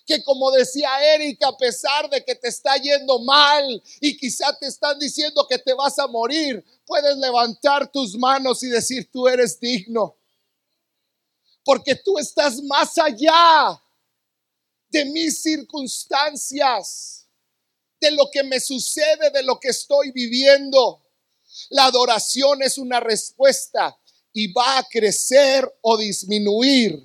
que 0.06 0.24
como 0.24 0.52
decía 0.52 0.90
Erika, 1.16 1.50
a 1.50 1.58
pesar 1.58 2.10
de 2.10 2.24
que 2.24 2.36
te 2.36 2.48
está 2.48 2.78
yendo 2.78 3.20
mal 3.20 3.84
y 4.00 4.16
quizá 4.16 4.58
te 4.58 4.68
están 4.68 4.98
diciendo 5.00 5.46
que 5.50 5.58
te 5.58 5.74
vas 5.74 5.98
a 6.00 6.08
morir, 6.08 6.64
puedes 6.86 7.18
levantar 7.18 7.92
tus 7.92 8.16
manos 8.16 8.64
y 8.64 8.68
decir, 8.68 9.10
tú 9.12 9.28
eres 9.28 9.60
digno. 9.60 10.16
Porque 11.66 11.96
tú 11.96 12.18
estás 12.18 12.62
más 12.62 12.98
allá 12.98 13.82
de 14.90 15.06
mis 15.06 15.42
circunstancias, 15.42 17.28
de 18.00 18.12
lo 18.12 18.30
que 18.32 18.44
me 18.44 18.60
sucede, 18.60 19.32
de 19.32 19.44
lo 19.44 19.60
que 19.60 19.70
estoy 19.70 20.12
viviendo. 20.12 21.04
La 21.70 21.86
adoración 21.86 22.62
es 22.62 22.78
una 22.78 23.00
respuesta 23.00 23.98
y 24.34 24.52
va 24.52 24.80
a 24.80 24.84
crecer 24.84 25.68
o 25.82 25.98
disminuir 25.98 27.04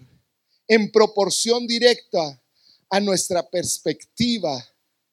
en 0.68 0.90
proporción 0.90 1.66
directa 1.66 2.40
a 2.90 3.00
nuestra 3.00 3.48
perspectiva 3.48 4.64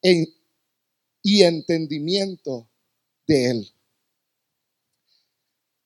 y 0.02 1.44
entendimiento 1.44 2.70
de 3.28 3.52
Él. 3.52 3.74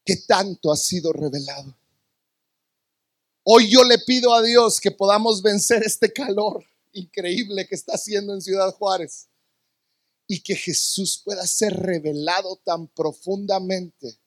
Que 0.05 0.17
tanto 0.17 0.71
ha 0.71 0.77
sido 0.77 1.13
revelado. 1.13 1.77
Hoy 3.43 3.69
yo 3.69 3.83
le 3.83 3.99
pido 3.99 4.33
a 4.33 4.41
Dios 4.41 4.79
que 4.79 4.91
podamos 4.91 5.41
vencer 5.41 5.83
este 5.83 6.11
calor 6.11 6.65
increíble 6.93 7.67
que 7.67 7.75
está 7.75 7.93
haciendo 7.93 8.33
en 8.33 8.41
Ciudad 8.41 8.71
Juárez 8.73 9.27
y 10.27 10.41
que 10.41 10.55
Jesús 10.55 11.21
pueda 11.23 11.45
ser 11.45 11.73
revelado 11.73 12.59
tan 12.63 12.87
profundamente 12.87 14.19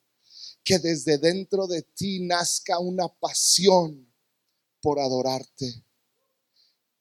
que 0.63 0.79
desde 0.79 1.19
dentro 1.19 1.67
de 1.67 1.83
ti 1.83 2.21
nazca 2.21 2.79
una 2.79 3.09
pasión 3.09 4.13
por 4.81 4.99
adorarte 4.99 5.87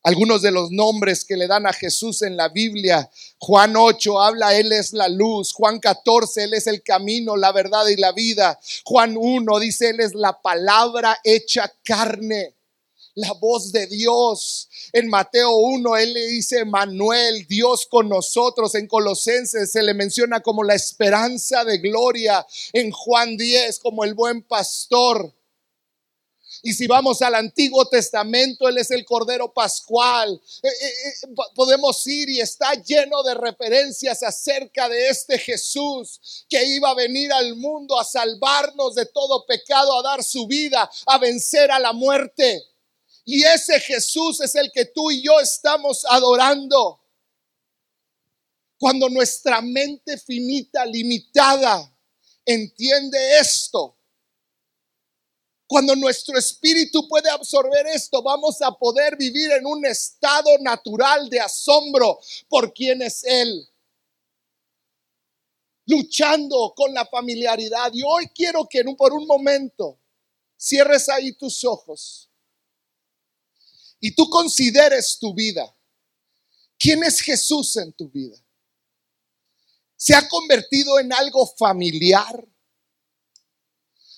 algunos 0.05 0.43
de 0.43 0.51
los 0.51 0.69
nombres 0.69 1.25
que 1.25 1.35
le 1.35 1.47
dan 1.47 1.65
a 1.65 1.73
Jesús 1.73 2.21
en 2.21 2.37
la 2.37 2.49
Biblia. 2.49 3.09
Juan 3.39 3.75
8 3.75 4.21
habla, 4.21 4.55
Él 4.55 4.71
es 4.71 4.93
la 4.93 5.09
luz. 5.09 5.51
Juan 5.51 5.79
14, 5.79 6.43
Él 6.43 6.53
es 6.53 6.67
el 6.67 6.83
camino, 6.83 7.35
la 7.35 7.51
verdad 7.51 7.87
y 7.87 7.95
la 7.95 8.11
vida. 8.11 8.59
Juan 8.83 9.15
1 9.17 9.59
dice, 9.59 9.89
Él 9.89 9.99
es 9.99 10.13
la 10.13 10.39
palabra 10.39 11.17
hecha 11.23 11.73
carne. 11.83 12.53
La 13.15 13.31
voz 13.31 13.72
de 13.72 13.88
Dios. 13.88 14.69
En 14.91 15.07
Mateo 15.07 15.55
1, 15.55 15.95
Él 15.98 16.13
le 16.13 16.27
dice, 16.27 16.65
Manuel, 16.65 17.48
Dios 17.48 17.86
con 17.86 18.10
nosotros. 18.10 18.75
En 18.75 18.88
Colosenses 18.88 19.72
se 19.72 19.81
le 19.81 19.93
menciona 19.93 20.41
como 20.41 20.65
la 20.65 20.75
esperanza 20.75 21.63
de 21.63 21.77
gloria. 21.77 22.45
En 22.74 22.91
Juan 22.91 23.38
10 23.38 23.79
como 23.79 24.03
el 24.03 24.15
buen 24.15 24.41
pastor. 24.41 25.34
Y 26.62 26.73
si 26.73 26.88
vamos 26.88 27.21
al 27.21 27.36
Antiguo 27.36 27.88
Testamento, 27.88 28.67
Él 28.67 28.80
es 28.80 28.91
el 28.91 29.06
Cordero 29.06 29.54
Pascual. 29.54 30.41
Eh, 30.63 30.67
eh, 30.67 31.10
eh, 31.23 31.28
podemos 31.54 32.06
ir 32.08 32.28
y 32.28 32.41
está 32.41 32.73
lleno 32.73 33.23
de 33.23 33.36
referencias 33.36 34.23
acerca 34.23 34.89
de 34.89 35.08
este 35.08 35.38
Jesús 35.38 36.45
que 36.49 36.65
iba 36.65 36.89
a 36.89 36.95
venir 36.95 37.32
al 37.32 37.56
mundo 37.56 37.97
a 37.99 38.04
salvarnos 38.04 38.95
de 38.95 39.06
todo 39.06 39.45
pecado, 39.45 39.97
a 39.97 40.01
dar 40.01 40.23
su 40.23 40.47
vida, 40.47 40.89
a 41.06 41.17
vencer 41.17 41.71
a 41.71 41.80
la 41.80 41.93
muerte. 41.93 42.74
Y 43.25 43.43
ese 43.43 43.79
Jesús 43.79 44.39
es 44.39 44.53
el 44.53 44.71
que 44.71 44.85
tú 44.85 45.09
y 45.09 45.23
yo 45.23 45.39
estamos 45.39 46.05
adorando. 46.07 47.01
Cuando 48.77 49.09
nuestra 49.09 49.61
mente 49.61 50.17
finita, 50.17 50.85
limitada, 50.85 51.91
entiende 52.45 53.39
esto, 53.39 53.97
cuando 55.65 55.95
nuestro 55.95 56.38
espíritu 56.38 57.07
puede 57.07 57.29
absorber 57.31 57.88
esto, 57.88 58.21
vamos 58.21 58.61
a 58.61 58.71
poder 58.71 59.17
vivir 59.17 59.51
en 59.51 59.65
un 59.65 59.83
estado 59.85 60.51
natural 60.59 61.27
de 61.27 61.39
asombro 61.39 62.19
por 62.47 62.71
quién 62.71 63.01
es 63.01 63.23
Él. 63.23 63.67
Luchando 65.88 66.73
con 66.75 66.93
la 66.93 67.05
familiaridad. 67.07 67.91
Y 67.93 68.03
hoy 68.03 68.27
quiero 68.27 68.67
que 68.69 68.83
por 68.95 69.13
un 69.13 69.25
momento 69.25 69.97
cierres 70.55 71.09
ahí 71.09 71.33
tus 71.33 71.63
ojos 71.63 72.29
y 74.06 74.12
tú 74.12 74.30
consideres 74.30 75.18
tu 75.20 75.34
vida. 75.34 75.76
¿Quién 76.78 77.04
es 77.04 77.20
Jesús 77.22 77.76
en 77.78 77.91
tu 77.91 78.08
vida? 78.08 78.38
¿Se 79.96 80.13
ha 80.13 80.28
convertido 80.30 81.00
en 81.00 81.12
algo 81.12 81.48
familiar? 81.58 82.48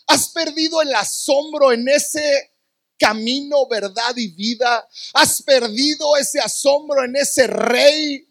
Has 0.07 0.27
perdido 0.27 0.81
el 0.81 0.93
asombro 0.93 1.71
en 1.71 1.87
ese 1.87 2.53
camino, 2.99 3.65
verdad 3.69 4.13
y 4.17 4.27
vida. 4.27 4.85
Has 5.13 5.41
perdido 5.41 6.17
ese 6.17 6.41
asombro 6.41 7.05
en 7.05 7.15
ese 7.15 7.47
rey 7.47 8.29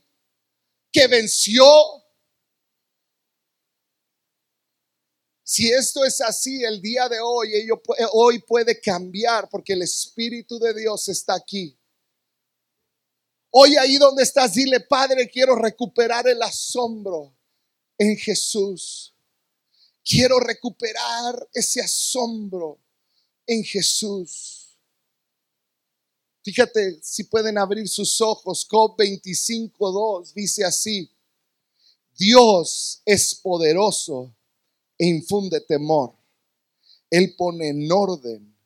que 0.93 1.07
venció. 1.07 1.65
Si 5.49 5.71
esto 5.71 6.05
es 6.05 6.21
así, 6.21 6.65
el 6.65 6.83
día 6.83 7.09
de 7.09 7.21
hoy, 7.21 7.53
hoy 8.15 8.41
puede 8.41 8.81
cambiar 8.81 9.49
porque 9.49 9.75
el 9.75 9.83
Espíritu 9.83 10.59
de 10.59 10.75
Dios 10.75 11.09
está 11.09 11.37
aquí. 11.37 11.79
Hoy 13.53 13.77
ahí 13.77 13.97
donde 13.97 14.25
estás, 14.25 14.55
dile, 14.55 14.81
Padre, 14.81 15.31
quiero 15.31 15.55
recuperar 15.55 16.27
el 16.27 16.43
asombro 16.43 17.33
en 17.97 18.17
Jesús. 18.17 19.15
Quiero 20.05 20.41
recuperar 20.41 21.49
ese 21.55 21.81
asombro 21.81 22.81
en 23.47 23.63
Jesús. 23.63 24.77
Fíjate 26.43 26.99
si 27.01 27.23
pueden 27.23 27.57
abrir 27.57 27.89
sus 27.89 28.21
ojos. 28.21 28.67
Job 28.69 28.97
25.2 28.97 30.33
dice 30.33 30.65
así. 30.65 31.09
Dios 32.19 33.01
es 33.05 33.33
poderoso 33.37 34.37
e 34.99 35.07
infunde 35.07 35.61
temor. 35.61 36.17
Él 37.11 37.35
pone 37.37 37.69
en 37.69 37.91
orden. 37.91 38.57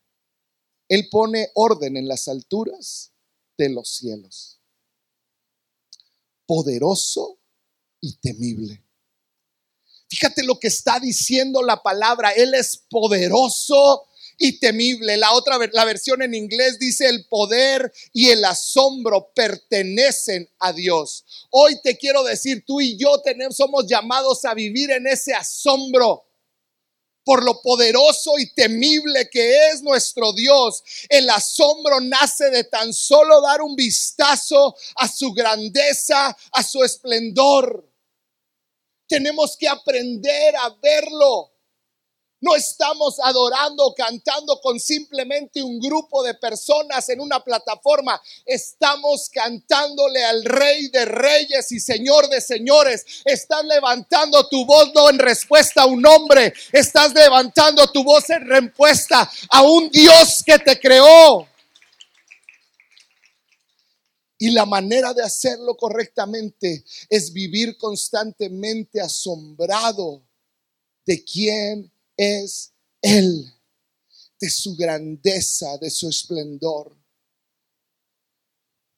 Él 0.89 1.09
pone 1.11 1.51
orden 1.55 1.97
en 1.97 2.09
las 2.09 2.29
alturas 2.29 3.13
de 3.57 3.69
los 3.69 3.89
cielos. 3.89 4.61
Poderoso 6.47 7.39
y 8.01 8.17
temible. 8.17 8.85
Fíjate 10.09 10.43
lo 10.43 10.59
que 10.59 10.67
está 10.67 10.99
diciendo 10.99 11.63
la 11.63 11.83
palabra. 11.83 12.31
Él 12.31 12.55
es 12.55 12.77
poderoso 12.77 14.09
y 14.41 14.59
temible. 14.59 15.19
La 15.19 15.35
otra, 15.35 15.59
la 15.71 15.85
versión 15.85 16.23
en 16.23 16.35
inglés 16.35 16.79
dice 16.79 17.07
el 17.07 17.27
poder 17.27 17.93
y 18.13 18.31
el 18.31 18.45
asombro 18.45 19.31
pertenecen 19.35 20.49
a 20.59 20.73
Dios. 20.73 21.25
Hoy 21.51 21.79
te 21.83 21.97
quiero 21.97 22.25
decir, 22.25 22.65
tú 22.67 22.81
y 22.81 22.97
yo 22.97 23.21
tenemos, 23.21 23.55
somos 23.55 23.87
llamados 23.87 24.45
a 24.47 24.55
vivir 24.55 24.91
en 24.91 25.07
ese 25.07 25.35
asombro 25.35 26.25
por 27.23 27.45
lo 27.45 27.61
poderoso 27.61 28.39
y 28.39 28.53
temible 28.55 29.29
que 29.31 29.69
es 29.69 29.83
nuestro 29.83 30.33
Dios. 30.33 30.83
El 31.11 31.29
asombro 31.29 32.01
nace 32.01 32.49
de 32.49 32.65
tan 32.65 32.95
solo 32.95 33.43
dar 33.43 33.61
un 33.61 33.77
vistazo 33.77 34.75
a 34.97 35.07
su 35.07 35.33
grandeza, 35.35 36.35
a 36.51 36.63
su 36.63 36.83
esplendor. 36.83 37.87
Tenemos 39.07 39.55
que 39.59 39.69
aprender 39.69 40.57
a 40.57 40.75
verlo. 40.83 41.50
No 42.43 42.57
estamos 42.57 43.19
adorando, 43.23 43.95
cantando 43.95 44.61
con 44.63 44.81
simplemente 44.81 45.63
un 45.63 45.79
grupo 45.79 46.23
de 46.23 46.33
personas 46.35 47.07
en 47.11 47.21
una 47.21 47.45
plataforma. 47.45 48.21
Estamos 48.47 49.29
cantándole 49.29 50.25
al 50.25 50.43
Rey 50.45 50.89
de 50.89 51.05
Reyes 51.05 51.71
y 51.71 51.79
Señor 51.79 52.29
de 52.31 52.41
Señores. 52.41 53.05
Estás 53.27 53.63
levantando 53.67 54.49
tu 54.49 54.65
voz 54.65 54.91
no 54.95 55.11
en 55.11 55.19
respuesta 55.19 55.83
a 55.83 55.87
un 55.87 56.05
hombre. 56.07 56.55
Estás 56.73 57.13
levantando 57.13 57.87
tu 57.93 58.03
voz 58.03 58.31
en 58.31 58.47
respuesta 58.47 59.31
a 59.51 59.63
un 59.63 59.91
Dios 59.91 60.43
que 60.45 60.59
te 60.59 60.81
creó. 60.81 61.47
Y 64.39 64.51
la 64.53 64.65
manera 64.65 65.13
de 65.13 65.23
hacerlo 65.23 65.77
correctamente 65.77 66.83
es 67.11 67.31
vivir 67.35 67.77
constantemente 67.77 68.99
asombrado 68.99 70.23
de 71.05 71.23
quién 71.23 71.93
es 72.21 72.75
Él, 73.01 73.51
de 74.39 74.51
su 74.51 74.77
grandeza, 74.77 75.79
de 75.79 75.89
su 75.89 76.07
esplendor. 76.07 76.95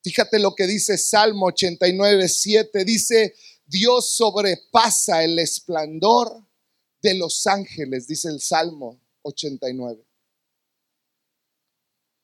Fíjate 0.03 0.41
lo 0.41 0.57
que 0.57 0.67
dice 0.67 0.99
Salmo 0.99 1.47
89, 1.47 2.29
7. 2.29 2.85
Dice, 2.85 3.37
Dios 3.65 4.17
sobrepasa 4.17 5.23
el 5.23 5.39
esplendor 5.39 6.45
de 7.01 7.15
los 7.15 7.47
ángeles, 7.47 8.09
dice 8.09 8.29
el 8.29 8.41
Salmo 8.41 9.01
89. 9.23 10.05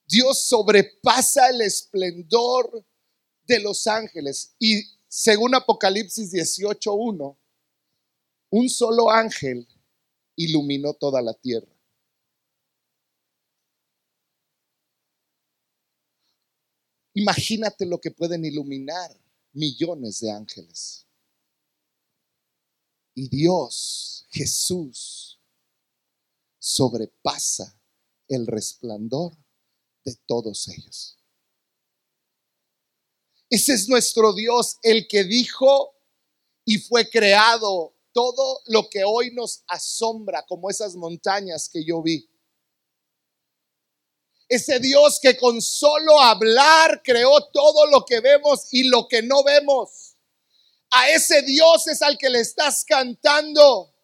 Dios 0.09 0.43
sobrepasa 0.49 1.51
el 1.51 1.61
esplendor 1.61 2.85
de 3.47 3.61
los 3.61 3.87
ángeles. 3.87 4.57
Y 4.59 4.83
según 5.07 5.55
Apocalipsis 5.55 6.33
18.1, 6.33 7.39
un 8.51 8.69
solo 8.69 9.11
ángel 9.11 9.69
iluminó 10.39 10.95
toda 10.95 11.21
la 11.21 11.35
tierra. 11.35 11.69
Imagínate 17.13 17.85
lo 17.85 18.01
que 18.01 18.13
pueden 18.13 18.45
iluminar 18.45 19.11
millones 19.53 20.21
de 20.21 20.31
ángeles. 20.31 21.05
Y 23.15 23.29
Dios, 23.29 24.29
Jesús, 24.31 25.41
sobrepasa 26.61 27.77
el 28.29 28.47
resplandor 28.47 29.37
de 30.05 30.15
todos 30.25 30.69
ellos. 30.69 31.19
Ese 33.51 33.75
es 33.75 33.89
nuestro 33.89 34.33
Dios, 34.35 34.79
el 34.83 35.09
que 35.09 35.25
dijo 35.25 35.97
y 36.65 36.79
fue 36.79 37.11
creado 37.11 37.98
todo 38.19 38.63
lo 38.67 38.91
que 38.91 39.05
hoy 39.05 39.33
nos 39.33 39.63
asombra, 39.69 40.45
como 40.49 40.69
esas 40.69 40.97
montañas 40.97 41.69
que 41.73 41.85
yo 41.85 42.03
vi. 42.03 42.29
Ese 44.49 44.81
Dios 44.81 45.21
que 45.23 45.37
con 45.37 45.63
solo 45.63 46.21
hablar 46.21 47.01
creó 47.05 47.41
todo 47.53 47.87
lo 47.87 48.05
que 48.05 48.19
vemos 48.19 48.67
y 48.73 48.89
lo 48.89 49.07
que 49.07 49.23
no 49.23 49.45
vemos. 49.45 50.17
A 50.91 51.11
ese 51.11 51.43
Dios 51.43 51.87
es 51.87 52.03
al 52.03 52.19
que 52.19 52.29
le 52.29 52.41
estás 52.41 52.85
cantando. 52.85 53.95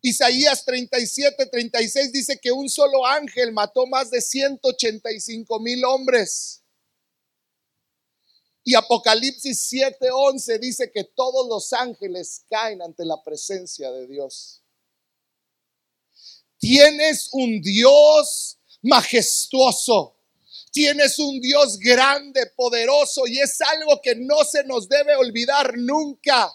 Isaías 0.00 0.64
37, 0.64 1.48
36 1.48 2.12
dice 2.12 2.38
que 2.40 2.50
un 2.50 2.70
solo 2.70 3.04
ángel 3.04 3.52
mató 3.52 3.86
más 3.86 4.10
de 4.10 4.22
185 4.22 5.60
mil 5.60 5.84
hombres. 5.84 6.59
Y 8.62 8.74
Apocalipsis 8.74 9.60
7, 9.68 10.08
11 10.12 10.58
dice 10.58 10.90
que 10.92 11.04
todos 11.04 11.48
los 11.48 11.72
ángeles 11.72 12.44
caen 12.48 12.82
ante 12.82 13.04
la 13.04 13.22
presencia 13.22 13.90
de 13.90 14.06
Dios. 14.06 14.62
Tienes 16.58 17.30
un 17.32 17.60
Dios 17.62 18.58
majestuoso. 18.82 20.16
Tienes 20.72 21.18
un 21.18 21.40
Dios 21.40 21.78
grande, 21.78 22.46
poderoso 22.54 23.26
y 23.26 23.40
es 23.40 23.60
algo 23.60 24.00
que 24.00 24.14
no 24.14 24.44
se 24.44 24.62
nos 24.64 24.88
debe 24.88 25.16
olvidar 25.16 25.76
nunca. 25.76 26.52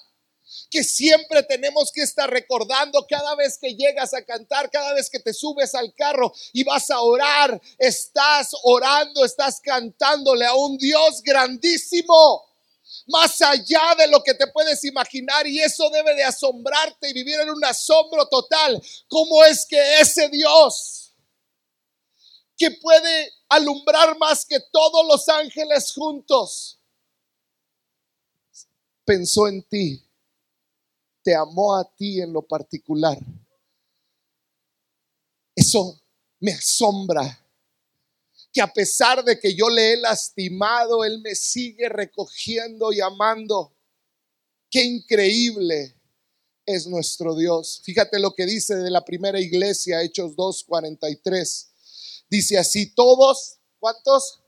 Que 0.70 0.84
siempre 0.84 1.44
tenemos 1.44 1.92
que 1.92 2.02
estar 2.02 2.30
recordando 2.30 3.06
cada 3.08 3.36
vez 3.36 3.58
que 3.58 3.76
llegas 3.76 4.14
a 4.14 4.24
cantar, 4.24 4.70
cada 4.70 4.94
vez 4.94 5.10
que 5.10 5.20
te 5.20 5.34
subes 5.34 5.76
al 5.76 5.94
carro 5.94 6.34
y 6.54 6.64
vas 6.64 6.90
a 6.90 7.02
orar, 7.02 7.62
estás 7.78 8.52
orando, 8.64 9.24
estás 9.24 9.60
cantándole 9.62 10.46
a 10.46 10.56
un 10.56 10.78
Dios 10.78 11.22
grandísimo 11.22 12.46
más 13.08 13.42
allá 13.42 13.96
de 13.98 14.08
lo 14.08 14.24
que 14.24 14.34
te 14.34 14.48
puedes 14.48 14.84
imaginar 14.84 15.46
y 15.46 15.60
eso 15.60 15.90
debe 15.92 16.16
de 16.16 16.24
asombrarte 16.24 17.10
y 17.10 17.14
vivir 17.14 17.40
en 17.40 17.50
un 17.50 17.64
asombro 17.64 18.28
total. 18.28 18.82
¿Cómo 19.08 19.44
es 19.44 19.66
que 19.66 20.00
ese 20.00 20.30
Dios 20.30 21.06
que 22.58 22.72
puede 22.72 23.34
alumbrar 23.50 24.18
más 24.18 24.46
que 24.46 24.60
todos 24.72 25.06
los 25.08 25.28
ángeles 25.30 25.94
juntos, 25.94 26.80
pensó 29.04 29.48
en 29.48 29.62
ti, 29.64 30.05
te 31.26 31.34
amó 31.34 31.76
a 31.76 31.84
ti 31.84 32.22
en 32.22 32.32
lo 32.32 32.44
particular. 32.44 33.18
Eso 35.56 36.00
me 36.40 36.52
asombra, 36.52 37.44
que 38.54 38.62
a 38.62 38.72
pesar 38.72 39.24
de 39.24 39.40
que 39.40 39.56
yo 39.56 39.68
le 39.68 39.94
he 39.94 39.98
lastimado, 39.98 41.04
Él 41.04 41.20
me 41.22 41.34
sigue 41.34 41.90
recogiendo 41.90 42.94
y 42.94 43.02
amando. 43.02 43.74
Qué 44.70 44.84
increíble 44.84 46.00
es 46.64 46.86
nuestro 46.86 47.36
Dios. 47.36 47.82
Fíjate 47.84 48.20
lo 48.20 48.36
que 48.36 48.46
dice 48.46 48.76
de 48.76 48.92
la 48.92 49.04
primera 49.04 49.40
iglesia, 49.40 50.04
Hechos 50.04 50.36
2.43. 50.36 51.70
Dice 52.30 52.60
así, 52.60 52.94
todos, 52.94 53.58
¿cuántos? 53.80 54.44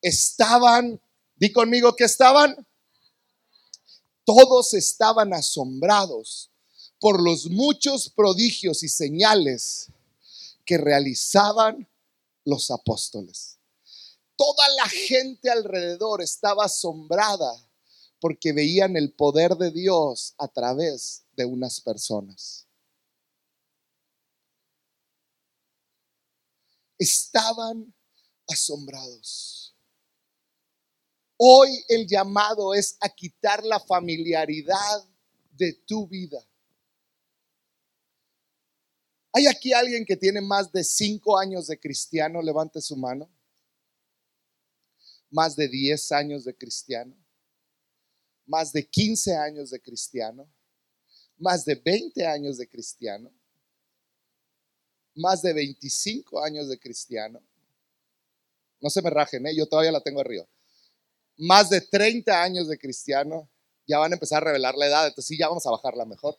Estaban, 0.00 0.98
di 1.36 1.52
conmigo 1.52 1.94
que 1.94 2.04
estaban. 2.04 2.66
Todos 4.28 4.74
estaban 4.74 5.32
asombrados 5.32 6.50
por 7.00 7.22
los 7.22 7.48
muchos 7.48 8.10
prodigios 8.10 8.82
y 8.82 8.88
señales 8.90 9.88
que 10.66 10.76
realizaban 10.76 11.88
los 12.44 12.70
apóstoles. 12.70 13.56
Toda 14.36 14.68
la 14.76 14.88
gente 14.90 15.48
alrededor 15.50 16.20
estaba 16.20 16.66
asombrada 16.66 17.50
porque 18.20 18.52
veían 18.52 18.96
el 18.98 19.12
poder 19.12 19.56
de 19.56 19.70
Dios 19.70 20.34
a 20.36 20.46
través 20.48 21.22
de 21.34 21.46
unas 21.46 21.80
personas. 21.80 22.66
estaban 26.98 27.94
asombrados. 28.48 29.72
Hoy 31.38 31.70
el 31.88 32.06
llamado 32.06 32.74
es 32.74 32.96
a 33.00 33.08
quitar 33.08 33.64
la 33.64 33.80
familiaridad 33.80 35.08
de 35.52 35.72
tu 35.86 36.06
vida. 36.06 36.44
¿Hay 39.32 39.46
aquí 39.46 39.72
alguien 39.72 40.04
que 40.04 40.16
tiene 40.16 40.40
más 40.40 40.70
de 40.72 40.82
cinco 40.82 41.38
años 41.38 41.68
de 41.68 41.78
cristiano? 41.78 42.42
Levante 42.42 42.80
su 42.80 42.96
mano. 42.96 43.30
Más 45.30 45.54
de 45.54 45.68
diez 45.68 46.12
años 46.12 46.44
de 46.44 46.54
cristiano. 46.56 47.14
Más 48.46 48.72
de 48.72 48.86
quince 48.86 49.36
años 49.36 49.70
de 49.70 49.80
cristiano. 49.80 50.46
Más 51.36 51.64
de 51.64 51.76
veinte 51.76 52.26
años 52.26 52.58
de 52.58 52.68
cristiano 52.68 53.32
más 55.18 55.42
de 55.42 55.52
25 55.52 56.42
años 56.42 56.68
de 56.68 56.78
cristiano. 56.78 57.42
No 58.80 58.88
se 58.88 59.02
me 59.02 59.10
rajen, 59.10 59.46
¿eh? 59.46 59.56
yo 59.56 59.66
todavía 59.66 59.92
la 59.92 60.00
tengo 60.00 60.20
arriba. 60.20 60.46
Más 61.38 61.70
de 61.70 61.80
30 61.80 62.42
años 62.42 62.68
de 62.68 62.78
cristiano. 62.78 63.48
Ya 63.86 63.98
van 63.98 64.12
a 64.12 64.16
empezar 64.16 64.42
a 64.42 64.46
revelar 64.46 64.74
la 64.74 64.86
edad, 64.86 65.06
entonces 65.06 65.28
sí, 65.28 65.38
ya 65.38 65.48
vamos 65.48 65.66
a 65.66 65.70
bajarla 65.70 66.04
mejor. 66.04 66.36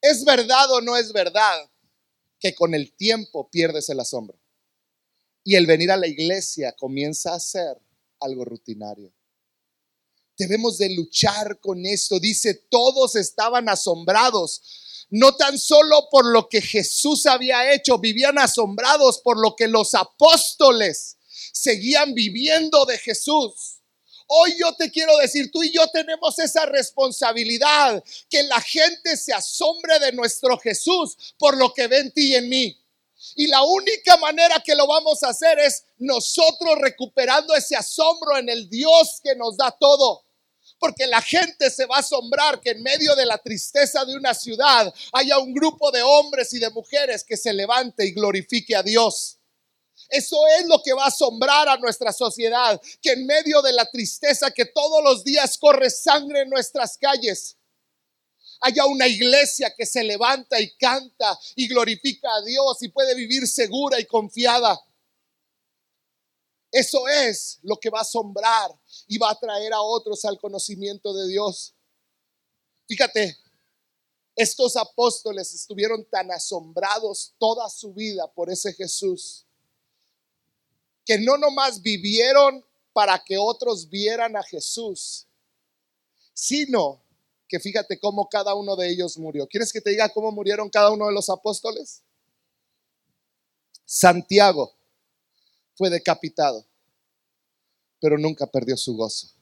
¿Es 0.00 0.24
verdad 0.24 0.72
o 0.72 0.80
no 0.80 0.96
es 0.96 1.12
verdad 1.12 1.70
que 2.40 2.52
con 2.54 2.74
el 2.74 2.92
tiempo 2.96 3.48
pierdes 3.48 3.88
el 3.90 4.00
asombro? 4.00 4.40
Y 5.44 5.54
el 5.54 5.66
venir 5.66 5.92
a 5.92 5.96
la 5.96 6.08
iglesia 6.08 6.72
comienza 6.72 7.34
a 7.34 7.40
ser 7.40 7.80
algo 8.18 8.44
rutinario. 8.44 9.12
Debemos 10.36 10.78
de 10.78 10.94
luchar 10.94 11.60
con 11.60 11.86
esto. 11.86 12.18
Dice, 12.18 12.54
todos 12.54 13.14
estaban 13.14 13.68
asombrados 13.68 14.62
no 15.10 15.34
tan 15.34 15.58
solo 15.58 16.08
por 16.10 16.24
lo 16.24 16.48
que 16.48 16.62
Jesús 16.62 17.26
había 17.26 17.74
hecho, 17.74 17.98
vivían 17.98 18.38
asombrados 18.38 19.18
por 19.18 19.38
lo 19.40 19.56
que 19.56 19.66
los 19.66 19.94
apóstoles 19.94 21.16
seguían 21.52 22.14
viviendo 22.14 22.84
de 22.84 22.98
Jesús. 22.98 23.80
Hoy 24.26 24.56
yo 24.58 24.72
te 24.76 24.90
quiero 24.90 25.16
decir, 25.18 25.50
tú 25.50 25.62
y 25.62 25.72
yo 25.72 25.86
tenemos 25.88 26.38
esa 26.38 26.64
responsabilidad, 26.66 28.02
que 28.28 28.44
la 28.44 28.60
gente 28.60 29.16
se 29.16 29.32
asombre 29.32 29.98
de 29.98 30.12
nuestro 30.12 30.56
Jesús 30.58 31.34
por 31.36 31.56
lo 31.56 31.74
que 31.74 31.88
ve 31.88 31.98
en 31.98 32.12
ti 32.12 32.28
y 32.28 32.34
en 32.36 32.48
mí. 32.48 32.76
Y 33.34 33.48
la 33.48 33.62
única 33.62 34.16
manera 34.18 34.62
que 34.64 34.74
lo 34.74 34.86
vamos 34.86 35.22
a 35.22 35.30
hacer 35.30 35.58
es 35.58 35.84
nosotros 35.98 36.78
recuperando 36.78 37.54
ese 37.54 37.76
asombro 37.76 38.36
en 38.36 38.48
el 38.48 38.70
Dios 38.70 39.20
que 39.22 39.34
nos 39.34 39.56
da 39.56 39.70
todo 39.72 40.24
porque 40.80 41.06
la 41.06 41.20
gente 41.20 41.70
se 41.70 41.84
va 41.86 41.96
a 41.96 42.00
asombrar 42.00 42.58
que 42.60 42.70
en 42.70 42.82
medio 42.82 43.14
de 43.14 43.26
la 43.26 43.38
tristeza 43.38 44.04
de 44.04 44.16
una 44.16 44.34
ciudad 44.34 44.92
haya 45.12 45.38
un 45.38 45.52
grupo 45.52 45.90
de 45.92 46.02
hombres 46.02 46.52
y 46.54 46.58
de 46.58 46.70
mujeres 46.70 47.22
que 47.22 47.36
se 47.36 47.52
levante 47.52 48.06
y 48.06 48.12
glorifique 48.12 48.74
a 48.74 48.82
Dios. 48.82 49.36
Eso 50.10 50.44
es 50.58 50.66
lo 50.66 50.82
que 50.82 50.92
va 50.92 51.04
a 51.04 51.08
asombrar 51.08 51.68
a 51.68 51.76
nuestra 51.76 52.12
sociedad, 52.12 52.80
que 53.00 53.12
en 53.12 53.26
medio 53.26 53.62
de 53.62 53.72
la 53.72 53.88
tristeza 53.88 54.50
que 54.50 54.64
todos 54.66 55.04
los 55.04 55.22
días 55.22 55.56
corre 55.56 55.88
sangre 55.88 56.40
en 56.40 56.50
nuestras 56.50 56.98
calles, 56.98 57.56
haya 58.60 58.84
una 58.86 59.06
iglesia 59.06 59.72
que 59.76 59.86
se 59.86 60.02
levanta 60.02 60.60
y 60.60 60.74
canta 60.76 61.38
y 61.54 61.68
glorifica 61.68 62.28
a 62.34 62.42
Dios 62.42 62.82
y 62.82 62.88
puede 62.88 63.14
vivir 63.14 63.46
segura 63.46 64.00
y 64.00 64.04
confiada. 64.04 64.78
Eso 66.72 67.06
es 67.06 67.60
lo 67.62 67.78
que 67.78 67.88
va 67.88 68.00
a 68.00 68.02
asombrar 68.02 68.76
y 69.06 69.16
va 69.16 69.30
a 69.30 69.38
traer 69.38 69.72
a 69.72 69.80
otros 69.80 70.24
al 70.24 70.38
conocimiento 70.40 71.14
de 71.14 71.28
Dios. 71.28 71.72
Fíjate, 72.88 73.38
Estos 74.34 74.76
apóstoles 74.76 75.52
estuvieron 75.52 76.04
tan 76.04 76.30
asombrados 76.30 77.34
toda 77.38 77.68
su 77.68 77.92
vida 77.92 78.26
por 78.32 78.50
ese 78.50 78.72
Jesús 78.72 79.44
que 81.10 81.18
no 81.18 81.36
nomás 81.36 81.82
vivieron 81.82 82.64
para 82.92 83.18
que 83.18 83.36
otros 83.36 83.90
vieran 83.90 84.36
a 84.36 84.44
Jesús, 84.44 85.26
sino 86.32 87.02
que 87.48 87.58
fíjate 87.58 87.98
cómo 87.98 88.28
cada 88.28 88.54
uno 88.54 88.76
de 88.76 88.88
ellos 88.88 89.18
murió. 89.18 89.48
¿Quieres 89.48 89.72
que 89.72 89.80
te 89.80 89.90
diga 89.90 90.08
cómo 90.10 90.30
murieron 90.30 90.70
cada 90.70 90.92
uno 90.92 91.08
de 91.08 91.12
los 91.12 91.28
apóstoles? 91.28 92.04
Santiago 93.84 94.72
fue 95.74 95.90
decapitado, 95.90 96.64
pero 98.00 98.16
nunca 98.16 98.46
perdió 98.46 98.76
su 98.76 98.96
gozo. 98.96 99.32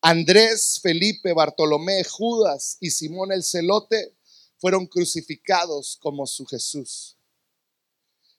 Andrés, 0.00 0.80
Felipe, 0.82 1.32
Bartolomé, 1.32 2.02
Judas 2.02 2.76
y 2.80 2.90
Simón 2.90 3.30
el 3.30 3.44
celote 3.44 4.16
fueron 4.58 4.84
crucificados 4.84 5.96
como 6.02 6.26
su 6.26 6.44
Jesús. 6.44 7.16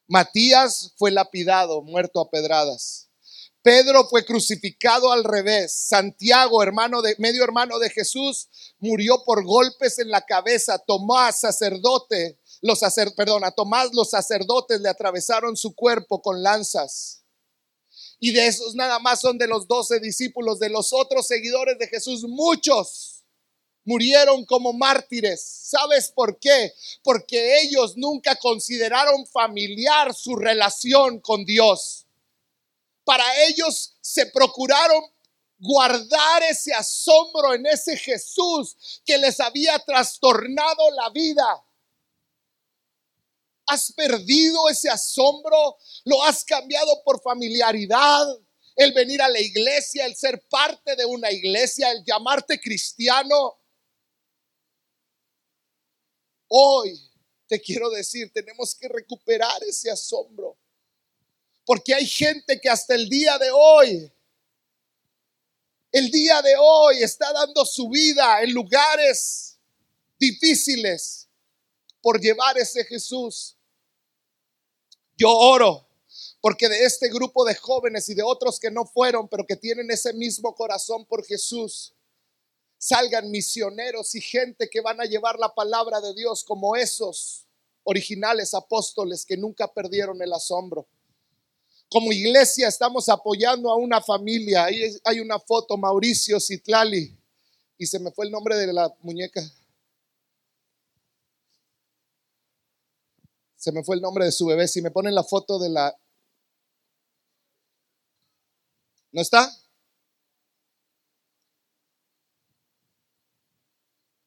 Matías 0.07 0.93
fue 0.97 1.11
lapidado, 1.11 1.81
muerto 1.81 2.19
a 2.19 2.29
pedradas. 2.29 3.09
Pedro 3.61 4.05
fue 4.09 4.25
crucificado 4.25 5.11
al 5.11 5.23
revés. 5.23 5.71
Santiago, 5.73 6.61
hermano 6.61 7.01
de 7.01 7.15
medio 7.17 7.43
hermano 7.43 7.79
de 7.79 7.89
Jesús, 7.89 8.49
murió 8.79 9.23
por 9.23 9.45
golpes 9.45 9.99
en 9.99 10.09
la 10.09 10.25
cabeza. 10.25 10.77
Tomás, 10.79 11.39
sacerdote, 11.39 12.37
los 12.61 12.79
sacer, 12.79 13.13
perdón, 13.15 13.45
a 13.45 13.51
Tomás 13.51 13.93
los 13.93 14.09
sacerdotes 14.09 14.81
le 14.81 14.89
atravesaron 14.89 15.55
su 15.55 15.73
cuerpo 15.73 16.21
con 16.21 16.43
lanzas. 16.43 17.23
Y 18.19 18.31
de 18.31 18.47
esos 18.47 18.75
nada 18.75 18.99
más 18.99 19.21
son 19.21 19.37
de 19.37 19.47
los 19.47 19.67
doce 19.67 19.99
discípulos, 19.99 20.59
de 20.59 20.69
los 20.69 20.91
otros 20.91 21.27
seguidores 21.27 21.77
de 21.77 21.87
Jesús, 21.87 22.23
muchos 22.27 23.12
murieron 23.85 24.45
como 24.45 24.73
mártires. 24.73 25.41
¿Sabes 25.41 26.11
por 26.11 26.39
qué? 26.39 26.73
Porque 27.03 27.61
ellos 27.61 27.97
nunca 27.97 28.35
consideraron 28.35 29.25
familiar 29.27 30.13
su 30.13 30.35
relación 30.35 31.19
con 31.19 31.45
Dios 31.45 32.03
para 33.03 33.23
ellos 33.45 33.95
se 34.01 34.27
procuraron 34.27 35.03
guardar 35.59 36.43
ese 36.43 36.73
asombro 36.73 37.53
en 37.53 37.65
ese 37.65 37.97
Jesús 37.97 39.01
que 39.05 39.17
les 39.17 39.39
había 39.39 39.79
trastornado 39.79 40.91
la 40.91 41.09
vida. 41.09 41.65
¿Has 43.65 43.93
perdido 43.93 44.67
ese 44.69 44.89
asombro? 44.89 45.77
¿Lo 46.03 46.21
has 46.23 46.43
cambiado 46.43 47.01
por 47.03 47.21
familiaridad? 47.21 48.25
El 48.75 48.91
venir 48.91 49.21
a 49.21 49.29
la 49.29 49.39
iglesia, 49.39 50.05
el 50.05 50.15
ser 50.15 50.43
parte 50.49 50.95
de 50.95 51.05
una 51.05 51.31
iglesia, 51.31 51.91
el 51.91 52.03
llamarte 52.03 52.59
cristiano. 52.59 53.57
Hoy 56.55 57.01
te 57.47 57.59
quiero 57.59 57.89
decir, 57.89 58.31
tenemos 58.31 58.75
que 58.75 58.87
recuperar 58.87 59.63
ese 59.63 59.89
asombro. 59.89 60.55
Porque 61.65 61.95
hay 61.95 62.05
gente 62.05 62.61
que 62.61 62.69
hasta 62.69 62.93
el 62.93 63.09
día 63.09 63.39
de 63.39 63.49
hoy, 63.51 64.11
el 65.91 66.11
día 66.11 66.43
de 66.43 66.53
hoy 66.59 67.01
está 67.01 67.33
dando 67.33 67.65
su 67.65 67.89
vida 67.89 68.43
en 68.43 68.53
lugares 68.53 69.57
difíciles 70.19 71.27
por 72.01 72.21
llevar 72.21 72.55
ese 72.59 72.83
Jesús. 72.85 73.57
Yo 75.17 75.31
oro 75.31 75.87
porque 76.39 76.69
de 76.69 76.83
este 76.83 77.07
grupo 77.07 77.45
de 77.45 77.55
jóvenes 77.55 78.09
y 78.09 78.13
de 78.13 78.21
otros 78.21 78.59
que 78.59 78.69
no 78.69 78.85
fueron, 78.85 79.27
pero 79.27 79.43
que 79.43 79.55
tienen 79.55 79.89
ese 79.89 80.13
mismo 80.13 80.53
corazón 80.53 81.05
por 81.05 81.25
Jesús, 81.25 81.95
salgan 82.83 83.31
misioneros 83.31 84.13
y 84.13 84.19
gente 84.19 84.69
que 84.69 84.81
van 84.81 84.99
a 84.99 85.05
llevar 85.05 85.39
la 85.39 85.55
palabra 85.55 86.01
de 86.01 86.13
Dios 86.13 86.43
como 86.43 86.75
esos 86.75 87.47
originales 87.83 88.53
apóstoles 88.53 89.25
que 89.25 89.37
nunca 89.37 89.73
perdieron 89.73 90.21
el 90.21 90.33
asombro. 90.33 90.85
Como 91.89 92.11
iglesia 92.11 92.67
estamos 92.67 93.07
apoyando 93.07 93.71
a 93.71 93.77
una 93.77 94.01
familia. 94.01 94.65
Ahí 94.65 94.97
hay 95.05 95.21
una 95.21 95.39
foto, 95.39 95.77
Mauricio 95.77 96.41
Citlali. 96.41 97.17
Y 97.77 97.85
se 97.85 97.99
me 97.99 98.11
fue 98.11 98.25
el 98.25 98.31
nombre 98.31 98.57
de 98.57 98.73
la 98.73 98.93
muñeca. 98.99 99.41
Se 103.55 103.71
me 103.71 103.81
fue 103.81 103.95
el 103.95 104.01
nombre 104.01 104.25
de 104.25 104.33
su 104.33 104.45
bebé. 104.45 104.67
Si 104.67 104.81
me 104.81 104.91
ponen 104.91 105.15
la 105.15 105.23
foto 105.23 105.57
de 105.57 105.69
la... 105.69 105.97
¿No 109.13 109.21
está? 109.21 109.49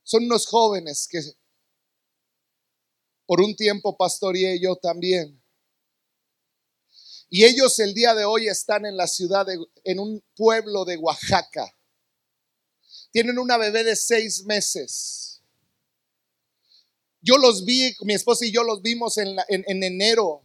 Son 0.06 0.24
unos 0.24 0.46
jóvenes 0.46 1.08
que 1.10 1.20
por 3.26 3.40
un 3.40 3.56
tiempo 3.56 3.96
pastoreé 3.96 4.60
yo 4.60 4.76
también. 4.76 5.42
Y 7.28 7.44
ellos 7.44 7.76
el 7.80 7.92
día 7.92 8.14
de 8.14 8.24
hoy 8.24 8.46
están 8.46 8.86
en 8.86 8.96
la 8.96 9.08
ciudad, 9.08 9.44
de, 9.44 9.58
en 9.82 9.98
un 9.98 10.22
pueblo 10.36 10.84
de 10.84 10.96
Oaxaca. 10.96 11.76
Tienen 13.10 13.36
una 13.36 13.56
bebé 13.56 13.82
de 13.82 13.96
seis 13.96 14.44
meses. 14.44 15.42
Yo 17.20 17.36
los 17.36 17.64
vi, 17.64 17.92
mi 18.02 18.14
esposa 18.14 18.46
y 18.46 18.52
yo 18.52 18.62
los 18.62 18.82
vimos 18.82 19.18
en, 19.18 19.36
en, 19.48 19.82
enero 19.82 20.44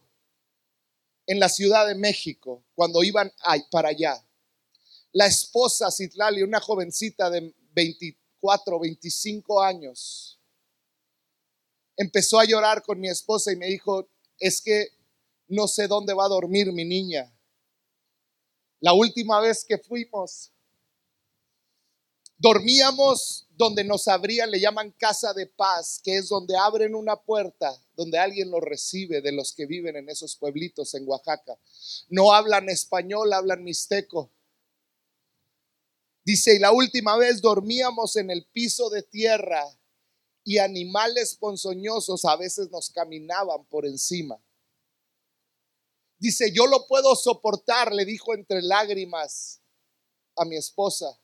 en 1.28 1.40
la 1.40 1.50
Ciudad 1.50 1.86
de 1.86 1.94
México, 1.94 2.66
cuando 2.74 3.04
iban 3.04 3.32
para 3.70 3.90
allá. 3.90 4.26
La 5.12 5.28
esposa 5.28 5.92
Citlali, 5.92 6.42
una 6.42 6.60
jovencita 6.60 7.30
de 7.30 7.54
24, 8.42 8.80
25 8.80 9.62
años, 9.62 10.40
empezó 11.96 12.40
a 12.40 12.46
llorar 12.46 12.82
con 12.82 13.00
mi 13.00 13.08
esposa 13.08 13.52
y 13.52 13.56
me 13.56 13.68
dijo, 13.68 14.08
es 14.40 14.62
que 14.62 14.90
no 15.48 15.68
sé 15.68 15.88
dónde 15.88 16.14
va 16.14 16.26
a 16.26 16.30
dormir 16.30 16.72
mi 16.74 16.84
niña. 16.84 17.32
La 18.80 18.94
última 18.94 19.40
vez 19.40 19.64
que 19.64 19.78
fuimos, 19.78 20.52
dormíamos 22.38 23.48
donde 23.52 23.84
nos 23.84 24.08
abrían, 24.08 24.50
le 24.50 24.60
llaman 24.60 24.92
casa 24.92 25.34
de 25.34 25.46
paz, 25.46 26.02
que 26.04 26.18
es 26.18 26.30
donde 26.30 26.58
abren 26.58 26.96
una 26.96 27.16
puerta, 27.16 27.80
donde 27.96 28.18
alguien 28.18 28.50
lo 28.50 28.60
recibe 28.60 29.22
de 29.22 29.32
los 29.32 29.54
que 29.54 29.68
viven 29.68 29.98
en 29.98 30.10
esos 30.10 30.36
pueblitos 30.36 30.96
en 30.96 31.08
Oaxaca. 31.08 31.60
No 32.10 32.34
hablan 32.34 32.70
español, 32.70 33.32
hablan 33.34 33.64
mixteco. 33.64 34.32
Dice, 36.24 36.56
y 36.56 36.60
la 36.60 36.72
última 36.72 37.18
vez 37.18 37.42
dormíamos 37.42 38.16
en 38.16 38.30
el 38.30 38.46
piso 38.52 38.90
de 38.90 39.02
tierra 39.02 39.64
y 40.44 40.58
animales 40.58 41.36
ponzoñosos 41.36 42.26
a 42.26 42.36
veces 42.36 42.70
nos 42.72 42.90
caminaban 42.90 43.66
por 43.66 43.86
encima. 43.86 44.44
Dice, 46.20 46.52
yo 46.54 46.68
lo 46.68 46.86
puedo 46.88 47.16
soportar, 47.16 47.94
le 47.94 48.06
dijo 48.06 48.36
entre 48.36 48.62
lágrimas 48.62 49.62
a 50.36 50.46
mi 50.46 50.56
esposa. 50.56 51.20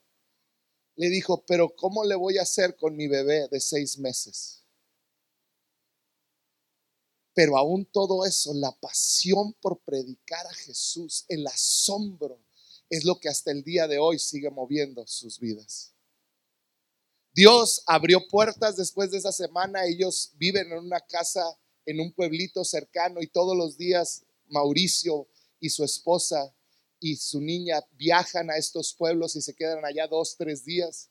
Le 0.96 1.10
dijo, 1.10 1.46
pero 1.46 1.76
¿cómo 1.76 2.04
le 2.04 2.16
voy 2.16 2.40
a 2.40 2.42
hacer 2.42 2.76
con 2.76 2.96
mi 2.96 3.08
bebé 3.08 3.48
de 3.50 3.60
seis 3.60 4.00
meses? 4.00 4.64
Pero 7.36 7.56
aún 7.56 7.86
todo 7.86 8.26
eso, 8.26 8.52
la 8.56 8.72
pasión 8.72 9.54
por 9.62 9.80
predicar 9.82 10.48
a 10.48 10.54
Jesús, 10.56 11.26
el 11.28 11.46
asombro, 11.46 12.40
es 12.90 13.06
lo 13.06 13.20
que 13.20 13.30
hasta 13.30 13.52
el 13.52 13.64
día 13.64 13.88
de 13.88 13.98
hoy 13.98 14.20
sigue 14.20 14.50
moviendo 14.50 15.06
sus 15.08 15.40
vidas. 15.40 15.94
Dios 17.34 17.84
abrió 17.86 18.28
puertas 18.28 18.76
después 18.78 19.12
de 19.12 19.18
esa 19.18 19.32
semana. 19.32 19.86
Ellos 19.86 20.32
viven 20.38 20.72
en 20.72 20.80
una 20.80 21.00
casa, 21.02 21.44
en 21.86 22.00
un 22.00 22.12
pueblito 22.12 22.64
cercano 22.64 23.22
y 23.22 23.28
todos 23.28 23.56
los 23.56 23.78
días 23.78 24.24
Mauricio 24.48 25.28
y 25.60 25.70
su 25.70 25.84
esposa 25.84 26.54
y 27.00 27.16
su 27.18 27.40
niña 27.42 27.86
viajan 27.92 28.50
a 28.50 28.58
estos 28.58 28.94
pueblos 28.94 29.36
y 29.36 29.42
se 29.42 29.54
quedan 29.54 29.86
allá 29.86 30.08
dos, 30.08 30.36
tres 30.38 30.66
días. 30.66 31.10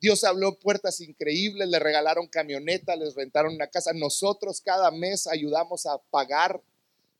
Dios 0.00 0.24
habló 0.24 0.58
puertas 0.58 1.00
increíbles, 1.00 1.68
le 1.68 1.78
regalaron 1.78 2.26
camioneta, 2.26 2.96
les 2.96 3.14
rentaron 3.14 3.54
una 3.54 3.68
casa. 3.68 3.92
Nosotros 3.92 4.60
cada 4.60 4.90
mes 4.90 5.26
ayudamos 5.26 5.86
a 5.86 5.98
pagar 6.10 6.62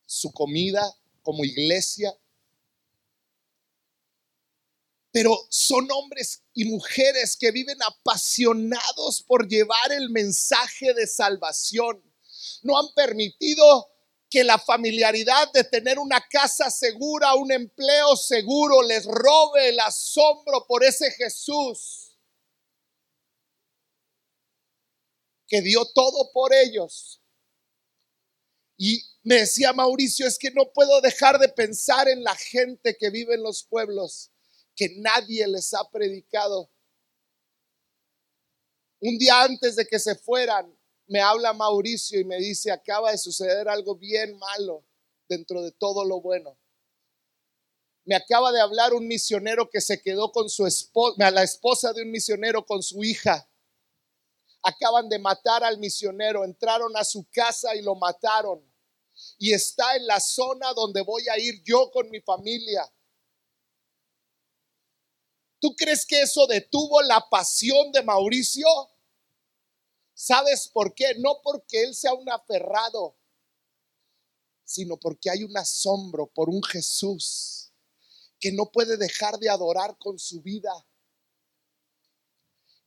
su 0.05 0.31
comida 0.31 0.93
como 1.21 1.45
iglesia. 1.45 2.13
Pero 5.11 5.37
son 5.49 5.89
hombres 5.91 6.43
y 6.53 6.65
mujeres 6.65 7.35
que 7.37 7.51
viven 7.51 7.77
apasionados 7.83 9.23
por 9.27 9.47
llevar 9.47 9.91
el 9.91 10.09
mensaje 10.09 10.93
de 10.93 11.05
salvación. 11.07 12.01
No 12.63 12.79
han 12.79 12.93
permitido 12.95 13.89
que 14.29 14.43
la 14.45 14.57
familiaridad 14.57 15.51
de 15.51 15.65
tener 15.65 15.99
una 15.99 16.21
casa 16.29 16.69
segura, 16.69 17.35
un 17.35 17.51
empleo 17.51 18.15
seguro, 18.15 18.81
les 18.81 19.05
robe 19.05 19.69
el 19.69 19.79
asombro 19.81 20.65
por 20.65 20.85
ese 20.85 21.11
Jesús 21.11 22.11
que 25.51 25.61
dio 25.61 25.83
todo 25.93 26.31
por 26.31 26.53
ellos. 26.53 27.21
Y 28.77 29.03
me 29.21 29.35
decía 29.35 29.73
Mauricio, 29.73 30.25
es 30.25 30.39
que 30.39 30.49
no 30.51 30.71
puedo 30.71 31.01
dejar 31.01 31.37
de 31.39 31.49
pensar 31.49 32.07
en 32.07 32.23
la 32.23 32.35
gente 32.35 32.95
que 32.97 33.09
vive 33.09 33.35
en 33.35 33.43
los 33.43 33.63
pueblos, 33.63 34.30
que 34.81 34.95
nadie 34.97 35.47
les 35.47 35.75
ha 35.75 35.87
predicado. 35.91 36.67
Un 38.99 39.15
día 39.19 39.43
antes 39.43 39.75
de 39.75 39.85
que 39.85 39.99
se 39.99 40.15
fueran, 40.15 40.75
me 41.05 41.21
habla 41.21 41.53
Mauricio 41.53 42.19
y 42.19 42.23
me 42.23 42.37
dice, 42.37 42.71
acaba 42.71 43.11
de 43.11 43.19
suceder 43.19 43.69
algo 43.69 43.95
bien 43.95 44.35
malo 44.39 44.83
dentro 45.29 45.61
de 45.61 45.71
todo 45.71 46.03
lo 46.03 46.19
bueno. 46.19 46.57
Me 48.05 48.15
acaba 48.15 48.51
de 48.51 48.59
hablar 48.59 48.95
un 48.95 49.07
misionero 49.07 49.69
que 49.69 49.81
se 49.81 50.01
quedó 50.01 50.31
con 50.31 50.49
su 50.49 50.65
esposa, 50.65 51.29
la 51.29 51.43
esposa 51.43 51.93
de 51.93 52.01
un 52.01 52.09
misionero 52.09 52.65
con 52.65 52.81
su 52.81 53.03
hija. 53.03 53.47
Acaban 54.63 55.09
de 55.09 55.19
matar 55.19 55.63
al 55.63 55.77
misionero, 55.77 56.43
entraron 56.43 56.97
a 56.97 57.03
su 57.03 57.27
casa 57.29 57.75
y 57.75 57.83
lo 57.83 57.93
mataron. 57.93 58.67
Y 59.37 59.53
está 59.53 59.95
en 59.95 60.07
la 60.07 60.19
zona 60.19 60.73
donde 60.73 61.01
voy 61.01 61.29
a 61.29 61.37
ir 61.37 61.61
yo 61.63 61.91
con 61.91 62.09
mi 62.09 62.19
familia. 62.21 62.91
¿Tú 65.61 65.75
crees 65.75 66.07
que 66.07 66.19
eso 66.21 66.47
detuvo 66.47 67.03
la 67.03 67.23
pasión 67.29 67.91
de 67.91 68.01
Mauricio? 68.01 68.65
¿Sabes 70.15 70.67
por 70.67 70.95
qué? 70.95 71.13
No 71.19 71.39
porque 71.43 71.83
él 71.83 71.93
sea 71.93 72.15
un 72.15 72.27
aferrado, 72.29 73.15
sino 74.65 74.97
porque 74.97 75.29
hay 75.29 75.43
un 75.43 75.55
asombro 75.55 76.25
por 76.25 76.49
un 76.49 76.63
Jesús 76.63 77.71
que 78.39 78.51
no 78.51 78.71
puede 78.71 78.97
dejar 78.97 79.37
de 79.37 79.49
adorar 79.49 79.95
con 79.99 80.17
su 80.17 80.41
vida. 80.41 80.73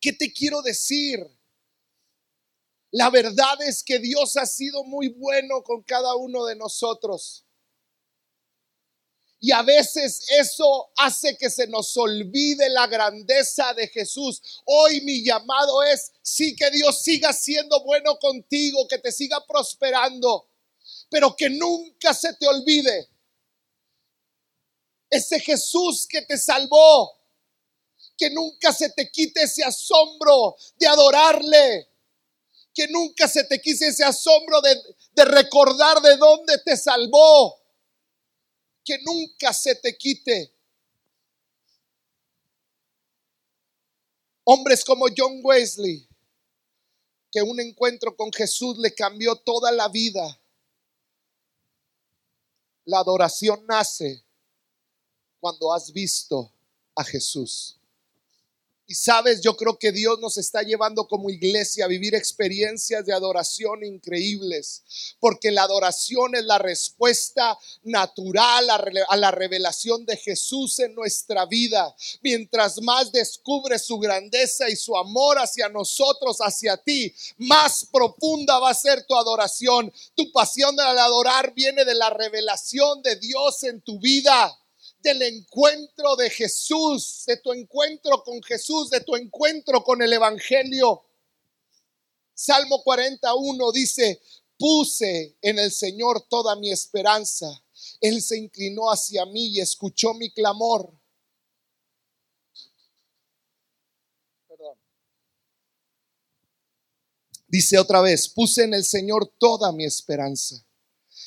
¿Qué 0.00 0.12
te 0.12 0.32
quiero 0.32 0.60
decir? 0.60 1.24
La 2.90 3.08
verdad 3.08 3.62
es 3.62 3.84
que 3.84 4.00
Dios 4.00 4.36
ha 4.36 4.46
sido 4.46 4.82
muy 4.82 5.08
bueno 5.10 5.62
con 5.62 5.82
cada 5.84 6.16
uno 6.16 6.44
de 6.44 6.56
nosotros. 6.56 7.43
Y 9.44 9.52
a 9.52 9.60
veces 9.60 10.24
eso 10.38 10.90
hace 10.96 11.36
que 11.36 11.50
se 11.50 11.66
nos 11.66 11.94
olvide 11.98 12.66
la 12.70 12.86
grandeza 12.86 13.74
de 13.74 13.88
Jesús. 13.88 14.40
Hoy 14.64 15.02
mi 15.02 15.22
llamado 15.22 15.82
es, 15.82 16.12
sí, 16.22 16.56
que 16.56 16.70
Dios 16.70 17.02
siga 17.02 17.30
siendo 17.34 17.84
bueno 17.84 18.18
contigo, 18.18 18.88
que 18.88 18.96
te 18.96 19.12
siga 19.12 19.44
prosperando, 19.46 20.48
pero 21.10 21.36
que 21.36 21.50
nunca 21.50 22.14
se 22.14 22.32
te 22.32 22.46
olvide 22.46 23.10
ese 25.10 25.38
Jesús 25.40 26.06
que 26.06 26.22
te 26.22 26.38
salvó, 26.38 27.12
que 28.16 28.30
nunca 28.30 28.72
se 28.72 28.88
te 28.92 29.10
quite 29.10 29.42
ese 29.42 29.62
asombro 29.62 30.56
de 30.76 30.86
adorarle, 30.86 31.90
que 32.72 32.88
nunca 32.88 33.28
se 33.28 33.44
te 33.44 33.60
quite 33.60 33.88
ese 33.88 34.04
asombro 34.04 34.62
de, 34.62 34.74
de 35.12 35.24
recordar 35.26 36.00
de 36.00 36.16
dónde 36.16 36.56
te 36.64 36.78
salvó 36.78 37.62
que 38.84 38.98
nunca 39.02 39.52
se 39.52 39.74
te 39.74 39.96
quite. 39.96 40.52
Hombres 44.44 44.84
como 44.84 45.06
John 45.16 45.40
Wesley, 45.42 46.06
que 47.32 47.42
un 47.42 47.58
encuentro 47.58 48.14
con 48.14 48.30
Jesús 48.32 48.78
le 48.78 48.94
cambió 48.94 49.36
toda 49.36 49.72
la 49.72 49.88
vida. 49.88 50.38
La 52.84 52.98
adoración 52.98 53.64
nace 53.66 54.22
cuando 55.40 55.72
has 55.72 55.90
visto 55.92 56.52
a 56.94 57.02
Jesús. 57.02 57.78
Y 58.86 58.94
sabes, 58.94 59.40
yo 59.40 59.56
creo 59.56 59.78
que 59.78 59.92
Dios 59.92 60.18
nos 60.20 60.36
está 60.36 60.62
llevando 60.62 61.08
como 61.08 61.30
iglesia 61.30 61.86
a 61.86 61.88
vivir 61.88 62.14
experiencias 62.14 63.06
de 63.06 63.14
adoración 63.14 63.82
increíbles, 63.82 64.82
porque 65.20 65.50
la 65.50 65.62
adoración 65.62 66.34
es 66.34 66.44
la 66.44 66.58
respuesta 66.58 67.58
natural 67.82 68.68
a, 69.08 69.16
la 69.16 69.30
revelación 69.30 70.04
de 70.04 70.18
Jesús 70.18 70.78
en 70.80 70.94
nuestra 70.94 71.46
vida. 71.46 71.96
Mientras 72.20 72.82
más 72.82 73.10
descubres 73.10 73.86
su 73.86 73.98
grandeza 73.98 74.68
y 74.68 74.76
su 74.76 74.94
amor 74.98 75.38
hacia 75.38 75.70
nosotros, 75.70 76.38
hacia 76.40 76.76
ti, 76.76 77.14
más 77.38 77.86
profunda 77.90 78.58
va 78.58 78.70
a 78.70 78.74
ser 78.74 79.06
tu 79.06 79.16
adoración. 79.16 79.90
Tu 80.14 80.30
pasión 80.30 80.78
al 80.78 80.98
adorar 80.98 81.54
viene 81.54 81.86
de 81.86 81.94
la 81.94 82.10
revelación 82.10 83.02
de 83.02 83.16
Dios 83.16 83.62
en 83.62 83.80
tu 83.80 83.98
vida 83.98 84.58
del 85.04 85.20
encuentro 85.20 86.16
de 86.16 86.30
Jesús, 86.30 87.24
de 87.26 87.36
tu 87.36 87.52
encuentro 87.52 88.24
con 88.24 88.42
Jesús, 88.42 88.88
de 88.88 89.00
tu 89.00 89.14
encuentro 89.14 89.84
con 89.84 90.00
el 90.00 90.12
Evangelio. 90.12 91.04
Salmo 92.32 92.82
41 92.82 93.70
dice, 93.72 94.20
puse 94.58 95.36
en 95.42 95.58
el 95.58 95.70
Señor 95.70 96.22
toda 96.22 96.56
mi 96.56 96.72
esperanza. 96.72 97.46
Él 98.00 98.22
se 98.22 98.38
inclinó 98.38 98.90
hacia 98.90 99.26
mí 99.26 99.48
y 99.48 99.60
escuchó 99.60 100.14
mi 100.14 100.30
clamor. 100.30 100.90
Perdón. 104.48 104.78
Dice 107.46 107.78
otra 107.78 108.00
vez, 108.00 108.26
puse 108.26 108.64
en 108.64 108.72
el 108.72 108.86
Señor 108.86 109.30
toda 109.38 109.70
mi 109.70 109.84
esperanza. 109.84 110.63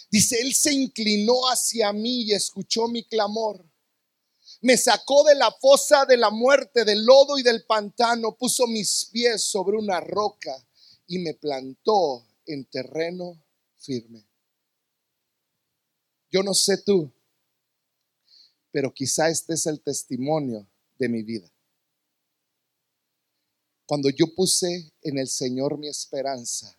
Dice, 0.09 0.39
Él 0.39 0.53
se 0.53 0.73
inclinó 0.73 1.49
hacia 1.49 1.91
mí 1.91 2.23
y 2.23 2.33
escuchó 2.33 2.87
mi 2.87 3.03
clamor. 3.03 3.65
Me 4.61 4.77
sacó 4.77 5.23
de 5.23 5.35
la 5.35 5.51
fosa 5.51 6.05
de 6.05 6.17
la 6.17 6.29
muerte, 6.29 6.85
del 6.85 7.05
lodo 7.05 7.37
y 7.37 7.43
del 7.43 7.65
pantano, 7.65 8.37
puso 8.37 8.65
mis 8.67 9.09
pies 9.11 9.43
sobre 9.43 9.77
una 9.77 9.99
roca 9.99 10.65
y 11.05 11.19
me 11.19 11.33
plantó 11.33 12.25
en 12.45 12.65
terreno 12.65 13.43
firme. 13.77 14.25
Yo 16.31 16.43
no 16.43 16.53
sé 16.53 16.77
tú, 16.83 17.11
pero 18.71 18.93
quizá 18.93 19.29
este 19.29 19.53
es 19.53 19.65
el 19.65 19.81
testimonio 19.81 20.67
de 20.97 21.09
mi 21.09 21.23
vida. 21.23 21.51
Cuando 23.85 24.09
yo 24.09 24.33
puse 24.35 24.91
en 25.01 25.17
el 25.17 25.27
Señor 25.27 25.77
mi 25.77 25.87
esperanza, 25.87 26.77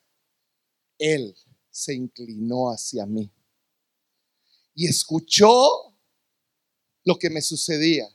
Él 0.98 1.34
se 1.78 1.94
inclinó 1.94 2.70
hacia 2.70 3.06
mí 3.06 3.32
y 4.74 4.86
escuchó 4.86 5.94
lo 7.04 7.16
que 7.18 7.30
me 7.30 7.40
sucedía. 7.40 8.08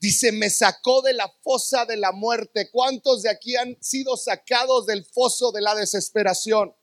Dice, 0.00 0.32
me 0.32 0.50
sacó 0.50 1.00
de 1.02 1.12
la 1.12 1.32
fosa 1.42 1.86
de 1.86 1.96
la 1.96 2.12
muerte. 2.12 2.70
¿Cuántos 2.70 3.22
de 3.22 3.30
aquí 3.30 3.56
han 3.56 3.76
sido 3.82 4.16
sacados 4.16 4.86
del 4.86 5.04
foso 5.04 5.52
de 5.52 5.60
la 5.60 5.74
desesperación? 5.74 6.74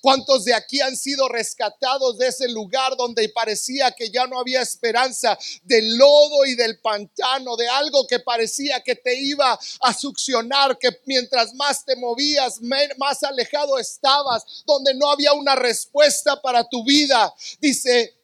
¿Cuántos 0.00 0.44
de 0.44 0.54
aquí 0.54 0.80
han 0.80 0.96
sido 0.96 1.28
rescatados 1.28 2.18
de 2.18 2.28
ese 2.28 2.48
lugar 2.48 2.96
donde 2.96 3.28
parecía 3.28 3.90
que 3.92 4.10
ya 4.10 4.26
no 4.26 4.38
había 4.38 4.62
esperanza, 4.62 5.38
del 5.62 5.96
lodo 5.96 6.44
y 6.44 6.54
del 6.54 6.80
pantano, 6.80 7.56
de 7.56 7.68
algo 7.68 8.06
que 8.06 8.20
parecía 8.20 8.80
que 8.82 8.94
te 8.94 9.18
iba 9.20 9.58
a 9.80 9.94
succionar, 9.94 10.78
que 10.78 10.90
mientras 11.06 11.54
más 11.54 11.84
te 11.84 11.96
movías, 11.96 12.60
más 12.60 13.22
alejado 13.22 13.78
estabas, 13.78 14.44
donde 14.66 14.94
no 14.94 15.10
había 15.10 15.32
una 15.32 15.54
respuesta 15.54 16.40
para 16.40 16.68
tu 16.68 16.84
vida? 16.84 17.32
Dice, 17.60 18.18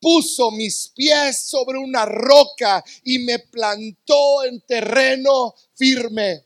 puso 0.00 0.50
mis 0.50 0.88
pies 0.88 1.48
sobre 1.48 1.78
una 1.78 2.04
roca 2.04 2.84
y 3.04 3.18
me 3.20 3.38
plantó 3.38 4.44
en 4.44 4.60
terreno 4.60 5.54
firme. 5.74 6.44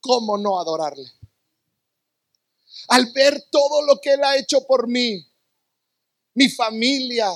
¿Cómo 0.00 0.36
no 0.36 0.58
adorarle? 0.58 1.15
Al 2.88 3.12
ver 3.12 3.40
todo 3.50 3.82
lo 3.82 4.00
que 4.00 4.12
Él 4.12 4.24
ha 4.24 4.36
hecho 4.36 4.66
por 4.66 4.88
mí, 4.88 5.26
mi 6.34 6.48
familia, 6.48 7.28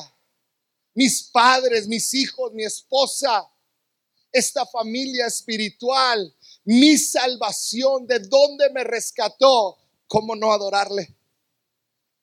mis 0.95 1.25
padres, 1.25 1.87
mis 1.89 2.13
hijos, 2.15 2.53
mi 2.53 2.65
esposa, 2.65 3.49
esta 4.33 4.67
familia 4.67 5.27
espiritual, 5.27 6.35
mi 6.65 6.97
salvación, 6.99 8.07
de 8.07 8.21
dónde 8.21 8.71
me 8.71 8.85
rescató, 8.85 9.79
¿cómo 10.07 10.37
no 10.37 10.53
adorarle? 10.53 11.17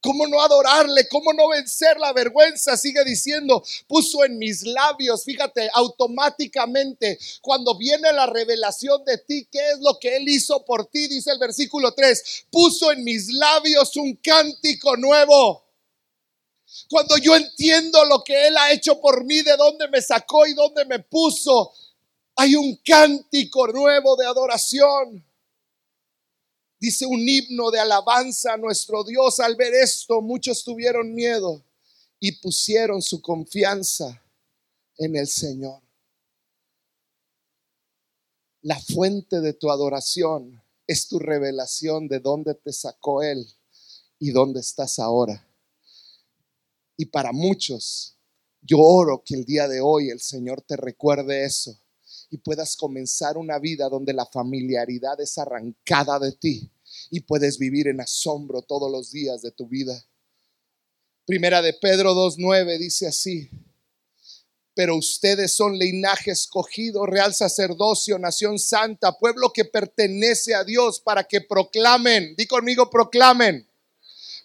¿Cómo 0.08 0.26
no 0.26 0.42
adorarle? 0.42 1.06
¿Cómo 1.10 1.34
no 1.34 1.50
vencer 1.50 2.00
la 2.00 2.14
vergüenza? 2.14 2.78
Sigue 2.78 3.04
diciendo, 3.04 3.62
puso 3.88 4.24
en 4.24 4.38
mis 4.38 4.64
labios, 4.64 5.26
fíjate, 5.26 5.70
automáticamente, 5.74 7.20
cuando 7.42 7.78
viene 7.78 8.14
la 8.14 8.26
revelación 8.26 9.04
de 9.04 9.18
ti, 9.18 9.50
¿qué 9.52 9.72
es 9.72 9.80
lo 9.82 10.00
que 10.00 10.16
Él 10.16 10.30
hizo 10.30 10.64
por 10.64 10.86
ti? 10.86 11.10
Dice 11.10 11.32
el 11.32 11.40
versículo 11.40 11.94
3, 11.94 12.46
puso 12.50 12.90
en 12.94 13.04
mis 13.04 13.34
labios 13.34 13.98
un 13.98 14.16
cántico 14.16 14.96
nuevo. 14.96 15.66
Cuando 16.90 17.18
yo 17.18 17.36
entiendo 17.36 18.06
lo 18.06 18.24
que 18.24 18.48
Él 18.48 18.56
ha 18.56 18.72
hecho 18.72 19.02
por 19.02 19.26
mí, 19.26 19.42
de 19.42 19.58
dónde 19.58 19.90
me 19.90 20.02
sacó 20.02 20.48
y 20.48 20.54
dónde 20.54 20.86
me 20.86 21.00
puso, 21.00 21.74
hay 22.38 22.56
un 22.56 22.78
cántico 22.78 23.68
nuevo 23.68 24.16
de 24.16 24.26
adoración. 24.26 25.27
Dice 26.80 27.06
un 27.08 27.28
himno 27.28 27.72
de 27.72 27.80
alabanza 27.80 28.54
a 28.54 28.58
nuestro 28.58 29.04
Dios. 29.04 29.40
Al 29.40 29.56
ver 29.56 29.74
esto, 29.74 30.22
muchos 30.22 30.64
tuvieron 30.64 31.14
miedo 31.14 31.64
y 32.20 32.34
pusieron 32.34 33.02
su 33.02 33.22
confianza 33.22 34.22
en 34.98 35.16
el 35.16 35.28
Señor. 35.28 35.82
La 38.62 38.80
fuente 38.80 39.40
de 39.42 39.54
tu 39.54 39.72
adoración 39.72 40.62
es 40.86 41.08
tu 41.08 41.20
revelación 41.20 42.08
de 42.08 42.20
dónde 42.20 42.54
te 42.54 42.72
sacó 42.74 43.24
Él 43.24 43.48
y 44.20 44.32
dónde 44.32 44.60
estás 44.60 45.00
ahora. 45.00 45.48
Y 46.96 47.06
para 47.06 47.32
muchos, 47.32 48.16
yo 48.62 48.80
oro 48.80 49.24
que 49.24 49.36
el 49.36 49.46
día 49.46 49.68
de 49.68 49.82
hoy 49.82 50.10
el 50.10 50.20
Señor 50.20 50.62
te 50.62 50.76
recuerde 50.76 51.46
eso 51.46 51.80
y 52.30 52.38
puedas 52.38 52.76
comenzar 52.76 53.38
una 53.38 53.60
vida 53.60 53.90
donde 53.90 54.14
la 54.14 54.26
familiaridad 54.26 55.20
es 55.22 55.38
arrancada 55.38 56.20
de 56.20 56.34
ti 56.34 56.70
y 57.10 57.22
puedes 57.22 57.58
vivir 57.58 57.88
en 57.88 58.02
asombro 58.02 58.62
todos 58.62 58.92
los 58.92 59.12
días 59.12 59.42
de 59.42 59.52
tu 59.52 59.68
vida. 59.68 60.06
Primera 61.26 61.62
de 61.62 61.74
Pedro 61.74 62.14
2.9 62.14 62.78
dice 62.78 63.08
así, 63.08 63.50
pero 64.74 64.96
ustedes 64.96 65.54
son 65.54 65.78
linaje 65.78 66.32
escogido, 66.32 67.06
real 67.06 67.34
sacerdocio, 67.34 68.20
nación 68.20 68.60
santa, 68.60 69.18
pueblo 69.18 69.52
que 69.52 69.66
pertenece 69.66 70.54
a 70.54 70.64
Dios 70.64 71.00
para 71.00 71.24
que 71.24 71.42
proclamen, 71.42 72.36
di 72.36 72.46
conmigo 72.46 72.90
proclamen, 72.90 73.68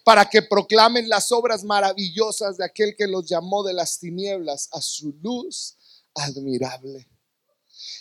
para 0.03 0.27
que 0.27 0.41
proclamen 0.41 1.07
las 1.07 1.31
obras 1.31 1.63
maravillosas 1.63 2.57
de 2.57 2.65
aquel 2.65 2.95
que 2.95 3.07
los 3.07 3.29
llamó 3.29 3.63
de 3.63 3.73
las 3.73 3.99
tinieblas 3.99 4.69
a 4.71 4.81
su 4.81 5.13
luz 5.21 5.77
admirable. 6.15 7.07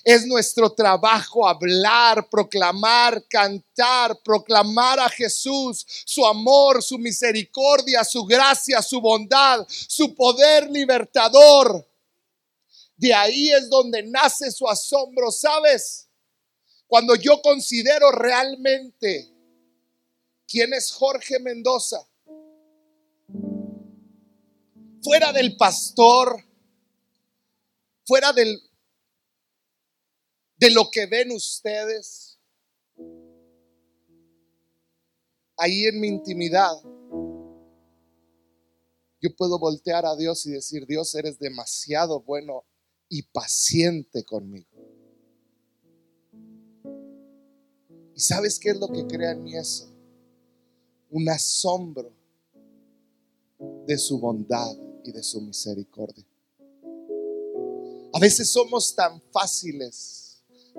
Es 0.05 0.27
nuestro 0.27 0.73
trabajo 0.73 1.47
hablar, 1.47 2.29
proclamar, 2.29 3.25
cantar, 3.29 4.19
proclamar 4.23 4.99
a 4.99 5.09
Jesús, 5.09 5.87
su 6.05 6.27
amor, 6.27 6.83
su 6.83 6.99
misericordia, 6.99 8.05
su 8.05 8.25
gracia, 8.25 8.83
su 8.83 9.01
bondad, 9.01 9.65
su 9.69 10.15
poder 10.15 10.69
libertador. 10.71 11.89
De 12.97 13.15
ahí 13.15 13.51
es 13.51 13.69
donde 13.69 14.03
nace 14.03 14.51
su 14.51 14.69
asombro, 14.69 15.31
¿sabes? 15.31 16.09
Cuando 16.87 17.15
yo 17.15 17.41
considero 17.41 18.11
realmente 18.13 19.29
quién 20.47 20.75
es 20.75 20.93
Jorge 20.93 21.39
Mendoza, 21.39 22.07
fuera 25.03 25.33
del 25.33 25.57
pastor, 25.57 26.45
fuera 28.05 28.33
del 28.33 28.63
de 30.63 30.71
lo 30.71 30.93
que 30.93 31.07
ven 31.07 31.33
ustedes, 31.33 32.39
ahí 35.57 35.87
en 35.87 36.01
mi 36.01 36.07
intimidad, 36.07 36.81
yo 39.21 39.35
puedo 39.37 39.59
voltear 39.59 40.07
a 40.07 40.15
Dios 40.15 40.47
y 40.47 40.53
decir, 40.53 40.87
Dios, 40.87 41.13
eres 41.17 41.41
demasiado 41.41 42.21
bueno 42.21 42.65
y 43.09 43.23
paciente 43.25 44.23
conmigo. 44.23 44.69
¿Y 48.15 48.21
sabes 48.21 48.61
qué 48.61 48.71
es 48.71 48.79
lo 48.79 48.87
que 48.87 49.05
crea 49.09 49.33
en 49.33 49.43
mí 49.43 49.57
eso? 49.57 49.93
Un 51.11 51.29
asombro 51.29 52.13
de 53.85 53.99
su 53.99 54.21
bondad 54.21 54.77
y 55.03 55.11
de 55.11 55.25
su 55.25 55.41
misericordia. 55.41 56.25
A 58.15 58.21
veces 58.21 58.49
somos 58.49 58.95
tan 58.95 59.21
fáciles 59.33 60.22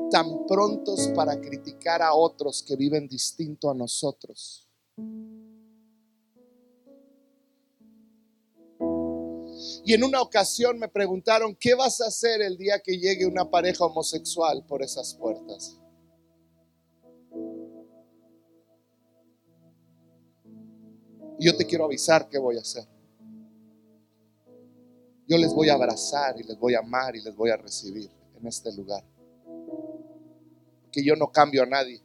tan 0.09 0.45
prontos 0.45 1.09
para 1.15 1.39
criticar 1.39 2.01
a 2.01 2.13
otros 2.13 2.63
que 2.63 2.75
viven 2.75 3.07
distinto 3.07 3.69
a 3.69 3.73
nosotros. 3.73 4.67
Y 9.85 9.93
en 9.93 10.03
una 10.03 10.21
ocasión 10.21 10.79
me 10.79 10.87
preguntaron, 10.87 11.55
¿qué 11.55 11.73
vas 11.73 12.01
a 12.01 12.07
hacer 12.07 12.41
el 12.41 12.57
día 12.57 12.79
que 12.79 12.97
llegue 12.97 13.25
una 13.25 13.49
pareja 13.49 13.85
homosexual 13.85 14.65
por 14.65 14.81
esas 14.81 15.13
puertas? 15.15 15.79
Yo 21.39 21.55
te 21.57 21.65
quiero 21.65 21.85
avisar 21.85 22.29
qué 22.29 22.37
voy 22.37 22.57
a 22.57 22.61
hacer. 22.61 22.87
Yo 25.27 25.37
les 25.37 25.53
voy 25.53 25.69
a 25.69 25.73
abrazar 25.73 26.39
y 26.39 26.43
les 26.43 26.57
voy 26.57 26.75
a 26.75 26.79
amar 26.79 27.15
y 27.15 27.21
les 27.21 27.35
voy 27.35 27.49
a 27.49 27.57
recibir 27.57 28.09
en 28.39 28.47
este 28.47 28.71
lugar 28.73 29.03
que 30.93 31.03
yo 31.03 31.15
no 31.17 31.31
cambio 31.31 31.63
a 31.63 31.65
nadie. 31.65 32.01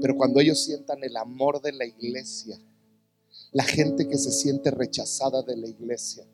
Pero 0.00 0.16
cuando 0.16 0.38
ellos 0.38 0.62
sientan 0.62 1.02
el 1.02 1.16
amor 1.16 1.60
de 1.60 1.72
la 1.72 1.86
iglesia, 1.86 2.60
la 3.52 3.64
gente 3.64 4.06
que 4.06 4.18
se 4.18 4.30
siente 4.30 4.70
rechazada 4.70 5.42
de 5.42 5.56
la 5.56 5.68
iglesia, 5.68 6.24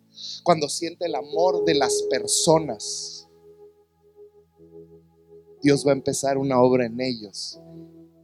cuando 0.42 0.68
siente 0.68 1.06
el 1.06 1.14
amor 1.14 1.64
de 1.64 1.74
las 1.74 2.02
personas, 2.10 3.28
Dios 5.62 5.86
va 5.86 5.90
a 5.90 5.94
empezar 5.94 6.36
una 6.36 6.60
obra 6.60 6.86
en 6.86 7.00
ellos. 7.00 7.60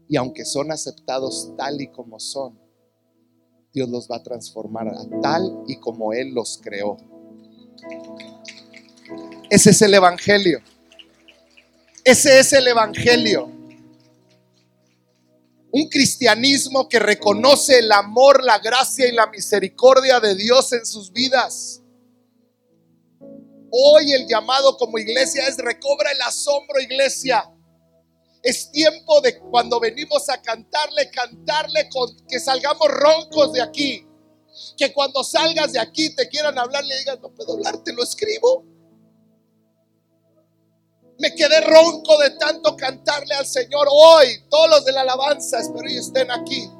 Y 0.08 0.16
aunque 0.16 0.44
son 0.44 0.72
aceptados 0.72 1.52
tal 1.56 1.80
y 1.80 1.88
como 1.88 2.18
son, 2.18 2.58
Dios 3.72 3.88
los 3.88 4.08
va 4.10 4.16
a 4.16 4.22
transformar 4.22 4.88
a 4.88 5.20
tal 5.20 5.64
y 5.66 5.76
como 5.76 6.12
Él 6.12 6.32
los 6.32 6.58
creó. 6.62 6.96
Ese 9.50 9.70
es 9.70 9.82
el 9.82 9.94
Evangelio. 9.94 10.60
Ese 12.06 12.38
es 12.38 12.52
el 12.52 12.68
Evangelio. 12.68 13.50
Un 15.72 15.88
cristianismo 15.88 16.88
que 16.88 17.00
reconoce 17.00 17.80
el 17.80 17.90
amor, 17.90 18.44
la 18.44 18.60
gracia 18.60 19.08
y 19.08 19.12
la 19.12 19.26
misericordia 19.26 20.20
de 20.20 20.36
Dios 20.36 20.72
en 20.72 20.86
sus 20.86 21.12
vidas. 21.12 21.82
Hoy 23.72 24.12
el 24.12 24.28
llamado 24.28 24.76
como 24.76 24.98
iglesia 24.98 25.48
es 25.48 25.56
recobra 25.56 26.12
el 26.12 26.22
asombro 26.22 26.80
iglesia. 26.80 27.52
Es 28.40 28.70
tiempo 28.70 29.20
de 29.20 29.40
cuando 29.40 29.80
venimos 29.80 30.28
a 30.28 30.40
cantarle, 30.40 31.10
cantarle 31.10 31.88
con 31.88 32.16
que 32.28 32.38
salgamos 32.38 32.86
roncos 32.86 33.52
de 33.52 33.62
aquí. 33.62 34.06
Que 34.76 34.92
cuando 34.92 35.24
salgas 35.24 35.72
de 35.72 35.80
aquí 35.80 36.14
te 36.14 36.28
quieran 36.28 36.56
hablar, 36.56 36.84
le 36.84 36.98
digas, 36.98 37.18
no 37.20 37.34
puedo 37.34 37.54
hablar, 37.54 37.82
te 37.82 37.92
lo 37.92 38.04
escribo. 38.04 38.75
Me 41.18 41.34
quedé 41.34 41.60
ronco 41.62 42.18
de 42.18 42.30
tanto 42.30 42.76
cantarle 42.76 43.34
al 43.34 43.46
Señor 43.46 43.86
hoy. 43.90 44.44
Todos 44.50 44.70
los 44.70 44.84
de 44.84 44.92
la 44.92 45.00
alabanza 45.02 45.58
espero 45.58 45.88
y 45.88 45.96
estén 45.96 46.30
aquí. 46.30 46.70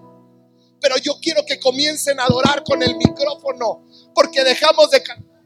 Pero 0.81 0.97
yo 0.99 1.19
quiero 1.21 1.45
que 1.47 1.59
comiencen 1.59 2.21
a 2.21 2.25
adorar 2.25 2.63
con 2.65 2.83
el 2.83 2.97
micrófono 2.97 3.87
porque 4.15 4.45
dejamos 4.45 4.91
de 4.91 5.03
cantar. 5.03 5.37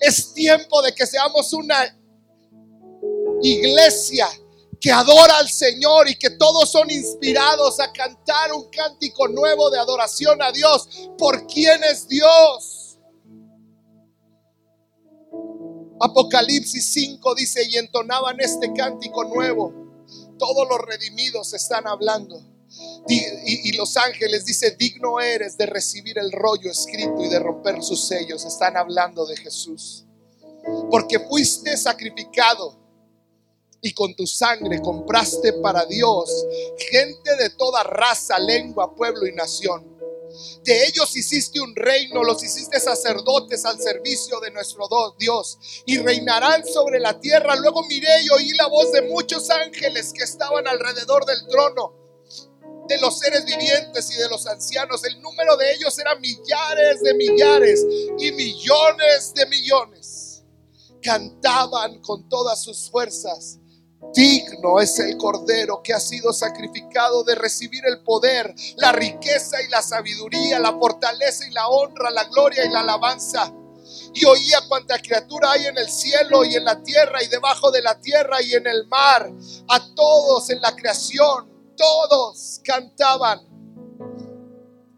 Es 0.00 0.34
tiempo 0.34 0.82
de 0.82 0.94
que 0.94 1.06
seamos 1.06 1.52
una 1.52 1.96
iglesia 3.42 4.28
que 4.80 4.92
adora 4.92 5.38
al 5.38 5.48
Señor 5.48 6.08
y 6.08 6.16
que 6.16 6.30
todos 6.30 6.70
son 6.70 6.90
inspirados 6.90 7.80
a 7.80 7.92
cantar 7.92 8.52
un 8.52 8.68
cántico 8.68 9.26
nuevo 9.28 9.70
de 9.70 9.78
adoración 9.78 10.42
a 10.42 10.52
Dios. 10.52 11.08
¿Por 11.16 11.46
quién 11.46 11.82
es 11.84 12.08
Dios? 12.08 12.75
Apocalipsis 16.00 16.86
5 16.92 17.34
dice, 17.34 17.66
y 17.68 17.76
entonaban 17.76 18.40
este 18.40 18.72
cántico 18.72 19.24
nuevo. 19.24 19.72
Todos 20.38 20.68
los 20.68 20.78
redimidos 20.80 21.54
están 21.54 21.86
hablando. 21.86 22.42
Y, 23.08 23.68
y, 23.68 23.72
los 23.72 23.96
ángeles 23.96 24.44
dice, 24.44 24.72
digno 24.72 25.20
eres 25.20 25.56
de 25.56 25.66
recibir 25.66 26.18
el 26.18 26.32
rollo 26.32 26.70
escrito 26.70 27.24
y 27.24 27.28
de 27.28 27.38
romper 27.38 27.82
sus 27.82 28.06
sellos. 28.06 28.44
Están 28.44 28.76
hablando 28.76 29.24
de 29.24 29.36
Jesús. 29.36 30.04
Porque 30.90 31.20
fuiste 31.20 31.76
sacrificado 31.76 32.76
y 33.80 33.92
con 33.92 34.14
tu 34.16 34.26
sangre 34.26 34.80
compraste 34.82 35.52
para 35.54 35.86
Dios 35.86 36.44
gente 36.90 37.36
de 37.36 37.50
toda 37.50 37.84
raza, 37.84 38.38
lengua, 38.38 38.94
pueblo 38.94 39.26
y 39.26 39.32
nación 39.32 39.95
de 40.64 40.86
ellos 40.86 41.16
hiciste 41.16 41.60
un 41.60 41.74
reino, 41.74 42.22
los 42.22 42.42
hiciste 42.42 42.80
sacerdotes 42.80 43.64
al 43.64 43.80
servicio 43.80 44.40
de 44.40 44.50
nuestro 44.50 44.88
Dios 45.18 45.58
y 45.86 45.98
reinarán 45.98 46.64
sobre 46.66 47.00
la 47.00 47.18
tierra. 47.20 47.56
Luego 47.56 47.84
miré 47.86 48.22
y 48.22 48.30
oí 48.30 48.50
la 48.50 48.66
voz 48.66 48.92
de 48.92 49.02
muchos 49.02 49.50
ángeles 49.50 50.12
que 50.12 50.24
estaban 50.24 50.66
alrededor 50.66 51.24
del 51.24 51.46
trono, 51.48 51.94
de 52.88 52.98
los 52.98 53.18
seres 53.18 53.44
vivientes 53.44 54.10
y 54.10 54.16
de 54.16 54.28
los 54.28 54.46
ancianos. 54.46 55.04
El 55.04 55.20
número 55.20 55.56
de 55.56 55.72
ellos 55.74 55.98
era 55.98 56.14
millares 56.16 57.02
de 57.02 57.14
millares 57.14 57.84
y 58.18 58.32
millones 58.32 59.34
de 59.34 59.46
millones. 59.46 60.42
Cantaban 61.02 62.00
con 62.00 62.28
todas 62.28 62.62
sus 62.62 62.90
fuerzas 62.90 63.58
Digno 64.14 64.80
es 64.80 64.98
el 64.98 65.16
Cordero 65.16 65.82
que 65.82 65.92
ha 65.92 66.00
sido 66.00 66.32
sacrificado 66.32 67.24
de 67.24 67.34
recibir 67.34 67.84
el 67.86 68.02
poder, 68.02 68.54
la 68.76 68.92
riqueza 68.92 69.62
y 69.62 69.68
la 69.68 69.82
sabiduría, 69.82 70.58
la 70.58 70.72
fortaleza 70.72 71.46
y 71.46 71.52
la 71.52 71.68
honra, 71.68 72.10
la 72.10 72.24
gloria 72.24 72.64
y 72.64 72.70
la 72.70 72.80
alabanza. 72.80 73.52
Y 74.14 74.24
oía 74.24 74.58
cuanta 74.68 74.98
criatura 74.98 75.52
hay 75.52 75.66
en 75.66 75.78
el 75.78 75.88
cielo 75.88 76.44
y 76.44 76.54
en 76.54 76.64
la 76.64 76.82
tierra 76.82 77.22
y 77.22 77.28
debajo 77.28 77.70
de 77.70 77.82
la 77.82 78.00
tierra 78.00 78.42
y 78.42 78.54
en 78.54 78.66
el 78.66 78.86
mar. 78.88 79.30
A 79.68 79.94
todos 79.94 80.50
en 80.50 80.60
la 80.60 80.74
creación, 80.74 81.74
todos 81.76 82.60
cantaban 82.64 83.40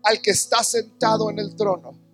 al 0.04 0.22
que 0.22 0.30
está 0.30 0.62
sentado 0.62 1.30
en 1.30 1.38
el 1.38 1.54
trono 1.56 2.07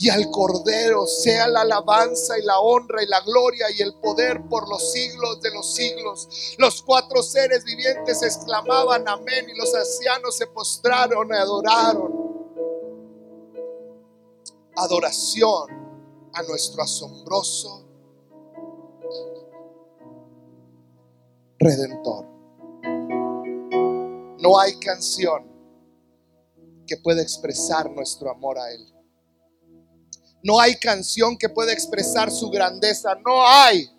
y 0.00 0.08
al 0.08 0.30
Cordero 0.30 1.06
sea 1.06 1.46
la 1.46 1.60
alabanza 1.60 2.38
y 2.38 2.42
la 2.42 2.58
honra 2.58 3.02
y 3.02 3.06
la 3.06 3.20
gloria 3.20 3.66
y 3.70 3.82
el 3.82 3.92
poder 3.96 4.42
por 4.48 4.66
los 4.66 4.92
siglos 4.92 5.42
de 5.42 5.50
los 5.50 5.74
siglos. 5.74 6.54
Los 6.56 6.82
cuatro 6.82 7.22
seres 7.22 7.64
vivientes 7.64 8.22
exclamaban 8.22 9.06
amén 9.06 9.46
y 9.46 9.58
los 9.58 9.74
ancianos 9.74 10.38
se 10.38 10.46
postraron 10.46 11.28
y 11.28 11.36
adoraron. 11.36 12.12
Adoración 14.74 15.68
a 16.32 16.42
nuestro 16.44 16.82
asombroso 16.82 17.84
redentor. 21.58 22.24
No 24.38 24.58
hay 24.58 24.78
canción 24.78 25.44
que 26.86 26.96
pueda 26.96 27.20
expresar 27.20 27.90
nuestro 27.90 28.30
amor 28.30 28.58
a 28.58 28.72
Él. 28.72 28.99
No 30.42 30.60
hay 30.60 30.76
canción 30.76 31.36
que 31.36 31.48
pueda 31.48 31.72
expresar 31.72 32.30
su 32.30 32.50
grandeza. 32.50 33.14
No 33.26 33.46
hay. 33.46 33.90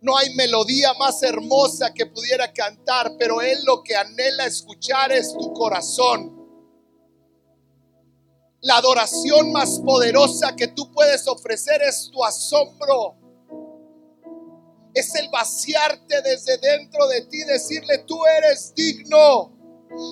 No 0.00 0.16
hay 0.16 0.34
melodía 0.34 0.92
más 0.94 1.22
hermosa 1.22 1.94
que 1.94 2.06
pudiera 2.06 2.52
cantar, 2.52 3.12
pero 3.18 3.40
Él 3.40 3.58
lo 3.64 3.82
que 3.82 3.94
anhela 3.94 4.46
escuchar 4.46 5.12
es 5.12 5.32
tu 5.32 5.52
corazón. 5.52 6.40
La 8.60 8.76
adoración 8.76 9.52
más 9.52 9.80
poderosa 9.80 10.54
que 10.56 10.68
tú 10.68 10.90
puedes 10.92 11.26
ofrecer 11.28 11.82
es 11.82 12.10
tu 12.12 12.24
asombro 12.24 13.16
es 14.94 15.14
el 15.14 15.28
vaciarte 15.30 16.20
desde 16.22 16.58
dentro 16.58 17.06
de 17.08 17.22
ti, 17.22 17.42
decirle, 17.44 17.98
tú 18.06 18.18
eres 18.26 18.74
digno. 18.74 19.52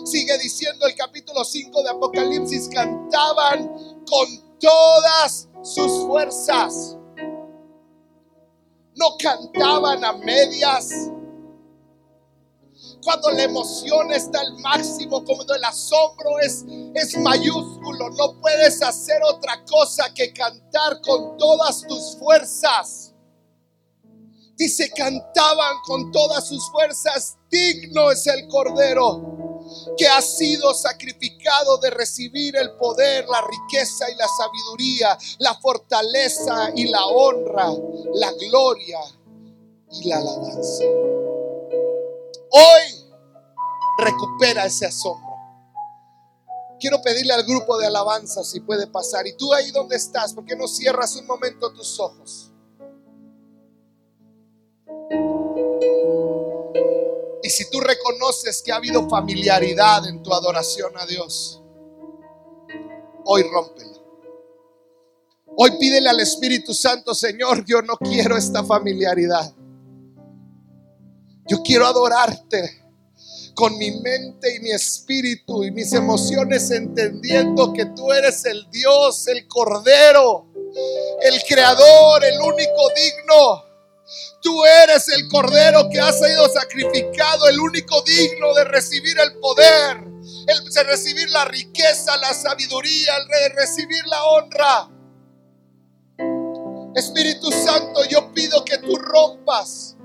Sigue 0.04 0.36
diciendo 0.38 0.86
el 0.86 0.94
capítulo 0.94 1.44
5 1.44 1.82
de 1.82 1.90
Apocalipsis, 1.90 2.68
cantaban 2.68 3.68
con 4.06 4.49
todas 4.60 5.48
sus 5.62 6.06
fuerzas. 6.06 6.96
No 8.94 9.16
cantaban 9.18 10.04
a 10.04 10.12
medias. 10.12 10.90
Cuando 13.02 13.30
la 13.30 13.44
emoción 13.44 14.12
está 14.12 14.40
al 14.40 14.58
máximo, 14.58 15.24
cuando 15.24 15.54
el 15.54 15.64
asombro 15.64 16.38
es, 16.40 16.64
es 16.94 17.16
mayúsculo, 17.18 18.10
no 18.10 18.38
puedes 18.40 18.82
hacer 18.82 19.22
otra 19.24 19.64
cosa 19.64 20.12
que 20.14 20.32
cantar 20.32 21.00
con 21.00 21.36
todas 21.38 21.86
tus 21.86 22.16
fuerzas. 22.18 23.14
Dice, 24.56 24.90
cantaban 24.94 25.76
con 25.86 26.12
todas 26.12 26.46
sus 26.46 26.70
fuerzas, 26.70 27.38
digno 27.50 28.10
es 28.10 28.26
el 28.26 28.46
Cordero 28.48 29.49
que 29.96 30.08
ha 30.08 30.20
sido 30.22 30.74
sacrificado 30.74 31.78
de 31.78 31.90
recibir 31.90 32.56
el 32.56 32.72
poder, 32.72 33.26
la 33.28 33.42
riqueza 33.42 34.10
y 34.10 34.14
la 34.16 34.26
sabiduría, 34.28 35.18
la 35.38 35.54
fortaleza 35.54 36.70
y 36.74 36.88
la 36.88 37.06
honra, 37.06 37.70
la 38.14 38.32
gloria 38.32 39.00
y 39.92 40.08
la 40.08 40.18
alabanza. 40.18 40.84
Hoy 42.52 43.10
recupera 43.98 44.66
ese 44.66 44.86
asombro. 44.86 45.30
Quiero 46.80 47.02
pedirle 47.02 47.34
al 47.34 47.44
grupo 47.44 47.76
de 47.78 47.86
alabanza 47.86 48.42
si 48.42 48.60
puede 48.60 48.86
pasar. 48.86 49.26
Y 49.26 49.36
tú 49.36 49.52
ahí 49.52 49.70
donde 49.70 49.96
estás, 49.96 50.32
¿por 50.32 50.46
qué 50.46 50.56
no 50.56 50.66
cierras 50.66 51.14
un 51.16 51.26
momento 51.26 51.72
tus 51.72 52.00
ojos? 52.00 52.49
Y 57.50 57.52
si 57.52 57.68
tú 57.68 57.80
reconoces 57.80 58.62
que 58.62 58.70
ha 58.70 58.76
habido 58.76 59.08
familiaridad 59.08 60.06
en 60.06 60.22
tu 60.22 60.32
adoración 60.32 60.96
a 60.96 61.04
Dios, 61.04 61.60
hoy 63.24 63.42
rómpela. 63.42 63.98
Hoy 65.56 65.72
pídele 65.80 66.10
al 66.10 66.20
Espíritu 66.20 66.72
Santo, 66.72 67.12
Señor, 67.12 67.64
yo 67.64 67.82
no 67.82 67.96
quiero 67.96 68.36
esta 68.36 68.62
familiaridad. 68.62 69.52
Yo 71.48 71.60
quiero 71.64 71.88
adorarte 71.88 72.84
con 73.56 73.76
mi 73.78 74.00
mente 74.00 74.54
y 74.54 74.60
mi 74.60 74.70
espíritu 74.70 75.64
y 75.64 75.72
mis 75.72 75.92
emociones 75.92 76.70
entendiendo 76.70 77.72
que 77.72 77.86
tú 77.86 78.12
eres 78.12 78.44
el 78.44 78.70
Dios, 78.70 79.26
el 79.26 79.48
Cordero, 79.48 80.46
el 81.20 81.42
Creador, 81.48 82.24
el 82.24 82.40
único 82.40 82.90
digno 82.94 83.69
Tú 84.42 84.64
eres 84.64 85.08
el 85.08 85.28
cordero 85.28 85.88
que 85.90 86.00
ha 86.00 86.12
sido 86.12 86.48
sacrificado, 86.48 87.48
el 87.48 87.60
único 87.60 88.02
digno 88.02 88.54
de 88.54 88.64
recibir 88.64 89.18
el 89.20 89.38
poder, 89.38 89.98
el 90.46 90.64
de 90.72 90.82
recibir 90.84 91.28
la 91.30 91.44
riqueza, 91.44 92.16
la 92.16 92.32
sabiduría, 92.32 93.12
de 93.28 93.48
recibir 93.50 94.02
la 94.06 94.24
honra. 94.24 94.90
Espíritu 96.94 97.50
Santo, 97.52 98.04
yo 98.06 98.32
pido 98.32 98.64
que 98.64 98.78
tú 98.78 98.96
rompas. 98.96 99.96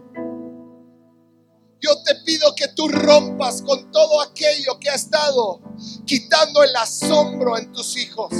Yo 1.79 2.01
te 2.03 2.15
pido 2.25 2.53
que 2.55 2.67
tú 2.69 2.87
rompas 2.87 3.61
con 3.61 3.91
todo 3.91 4.21
aquello 4.21 4.79
que 4.79 4.89
ha 4.89 4.95
estado 4.95 5.61
quitando 6.05 6.63
el 6.63 6.75
asombro 6.75 7.57
en 7.57 7.71
tus 7.71 7.97
hijos. 7.97 8.31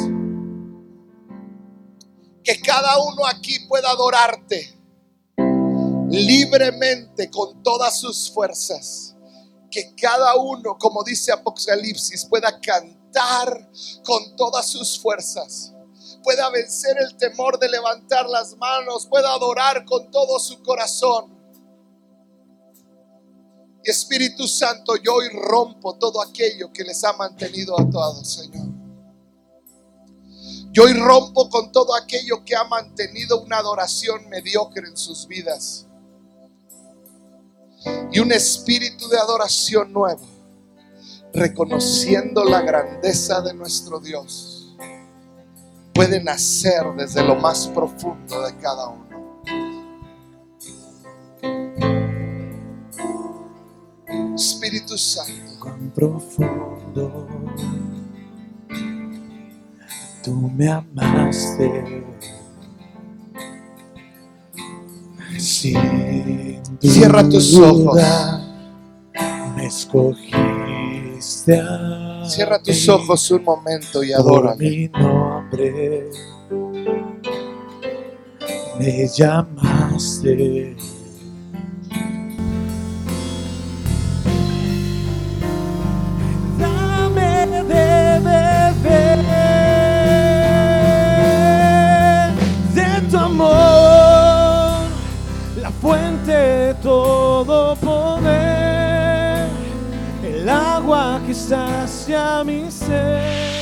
Que 2.44 2.62
cada 2.62 3.00
uno 3.00 3.26
aquí 3.26 3.60
pueda 3.68 3.90
adorarte 3.92 4.75
libremente 6.16 7.30
con 7.30 7.62
todas 7.62 8.00
sus 8.00 8.32
fuerzas. 8.32 9.16
Que 9.70 9.94
cada 9.96 10.36
uno, 10.36 10.78
como 10.78 11.04
dice 11.04 11.32
Apocalipsis, 11.32 12.26
pueda 12.26 12.60
cantar 12.62 13.70
con 14.04 14.36
todas 14.36 14.68
sus 14.68 14.98
fuerzas. 15.00 15.74
Pueda 16.24 16.50
vencer 16.50 16.96
el 16.98 17.18
temor 17.18 17.60
de 17.60 17.70
levantar 17.70 18.28
las 18.28 18.56
manos, 18.58 19.06
pueda 19.06 19.34
adorar 19.34 19.86
con 19.86 20.10
todo 20.12 20.40
su 20.40 20.62
corazón. 20.64 21.36
Espíritu 23.84 24.48
Santo, 24.48 24.96
yo 24.96 25.16
hoy 25.16 25.28
rompo 25.30 25.96
todo 25.98 26.22
aquello 26.22 26.72
que 26.74 26.84
les 26.84 27.04
ha 27.04 27.14
mantenido 27.14 27.80
atados, 27.80 28.34
Señor. 28.34 28.66
Yo 30.72 30.84
hoy 30.84 30.94
rompo 30.94 31.50
con 31.50 31.72
todo 31.72 31.94
aquello 31.96 32.44
que 32.44 32.56
ha 32.56 32.64
mantenido 32.64 33.42
una 33.42 33.58
adoración 33.58 34.28
mediocre 34.30 34.88
en 34.88 34.98
sus 34.98 35.28
vidas 35.28 35.86
y 38.12 38.20
un 38.20 38.32
espíritu 38.32 39.08
de 39.10 39.18
adoración 39.18 39.92
nuevo, 39.92 40.26
reconociendo 41.34 42.44
la 42.44 42.62
grandeza 42.62 43.42
de 43.42 43.54
nuestro 43.54 44.00
Dios, 44.00 44.76
puede 45.94 46.24
nacer 46.24 46.84
desde 46.98 47.24
lo 47.24 47.36
más 47.36 47.68
profundo 47.68 48.42
de 48.42 48.58
cada 48.58 48.90
uno. 48.90 49.06
Espíritu 54.36 54.98
Santo. 54.98 55.60
Cuán 55.60 55.92
profundo 55.92 57.28
tú 60.24 60.34
me 60.34 60.70
amaste 60.70 62.04
Cierra 65.40 67.28
tus 67.28 67.56
ojos. 67.58 68.02
Me 69.56 69.66
escogiste 69.66 71.62
Cierra 72.28 72.60
tus 72.62 72.90
ojos 72.90 73.32
un 73.32 73.44
momento 73.44 74.04
y 74.04 74.12
adora 74.12 74.56
mi 74.56 74.90
nombre. 74.90 76.10
Me 78.80 79.08
llamaste. 79.08 80.76
Fuente 96.36 96.76
todo 96.82 97.76
poder, 97.76 99.48
el 100.24 100.50
agua 100.50 101.22
que 101.26 101.34
sacia 101.34 102.44
mi 102.44 102.70
ser. 102.70 103.56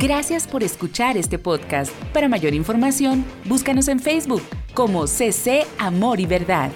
Gracias 0.00 0.46
por 0.46 0.62
escuchar 0.62 1.16
este 1.16 1.38
podcast. 1.38 1.90
Para 2.12 2.28
mayor 2.28 2.52
información, 2.54 3.24
búscanos 3.44 3.88
en 3.88 4.00
Facebook 4.00 4.42
como 4.74 5.06
CC 5.06 5.66
Amor 5.78 6.20
y 6.20 6.26
Verdad. 6.26 6.70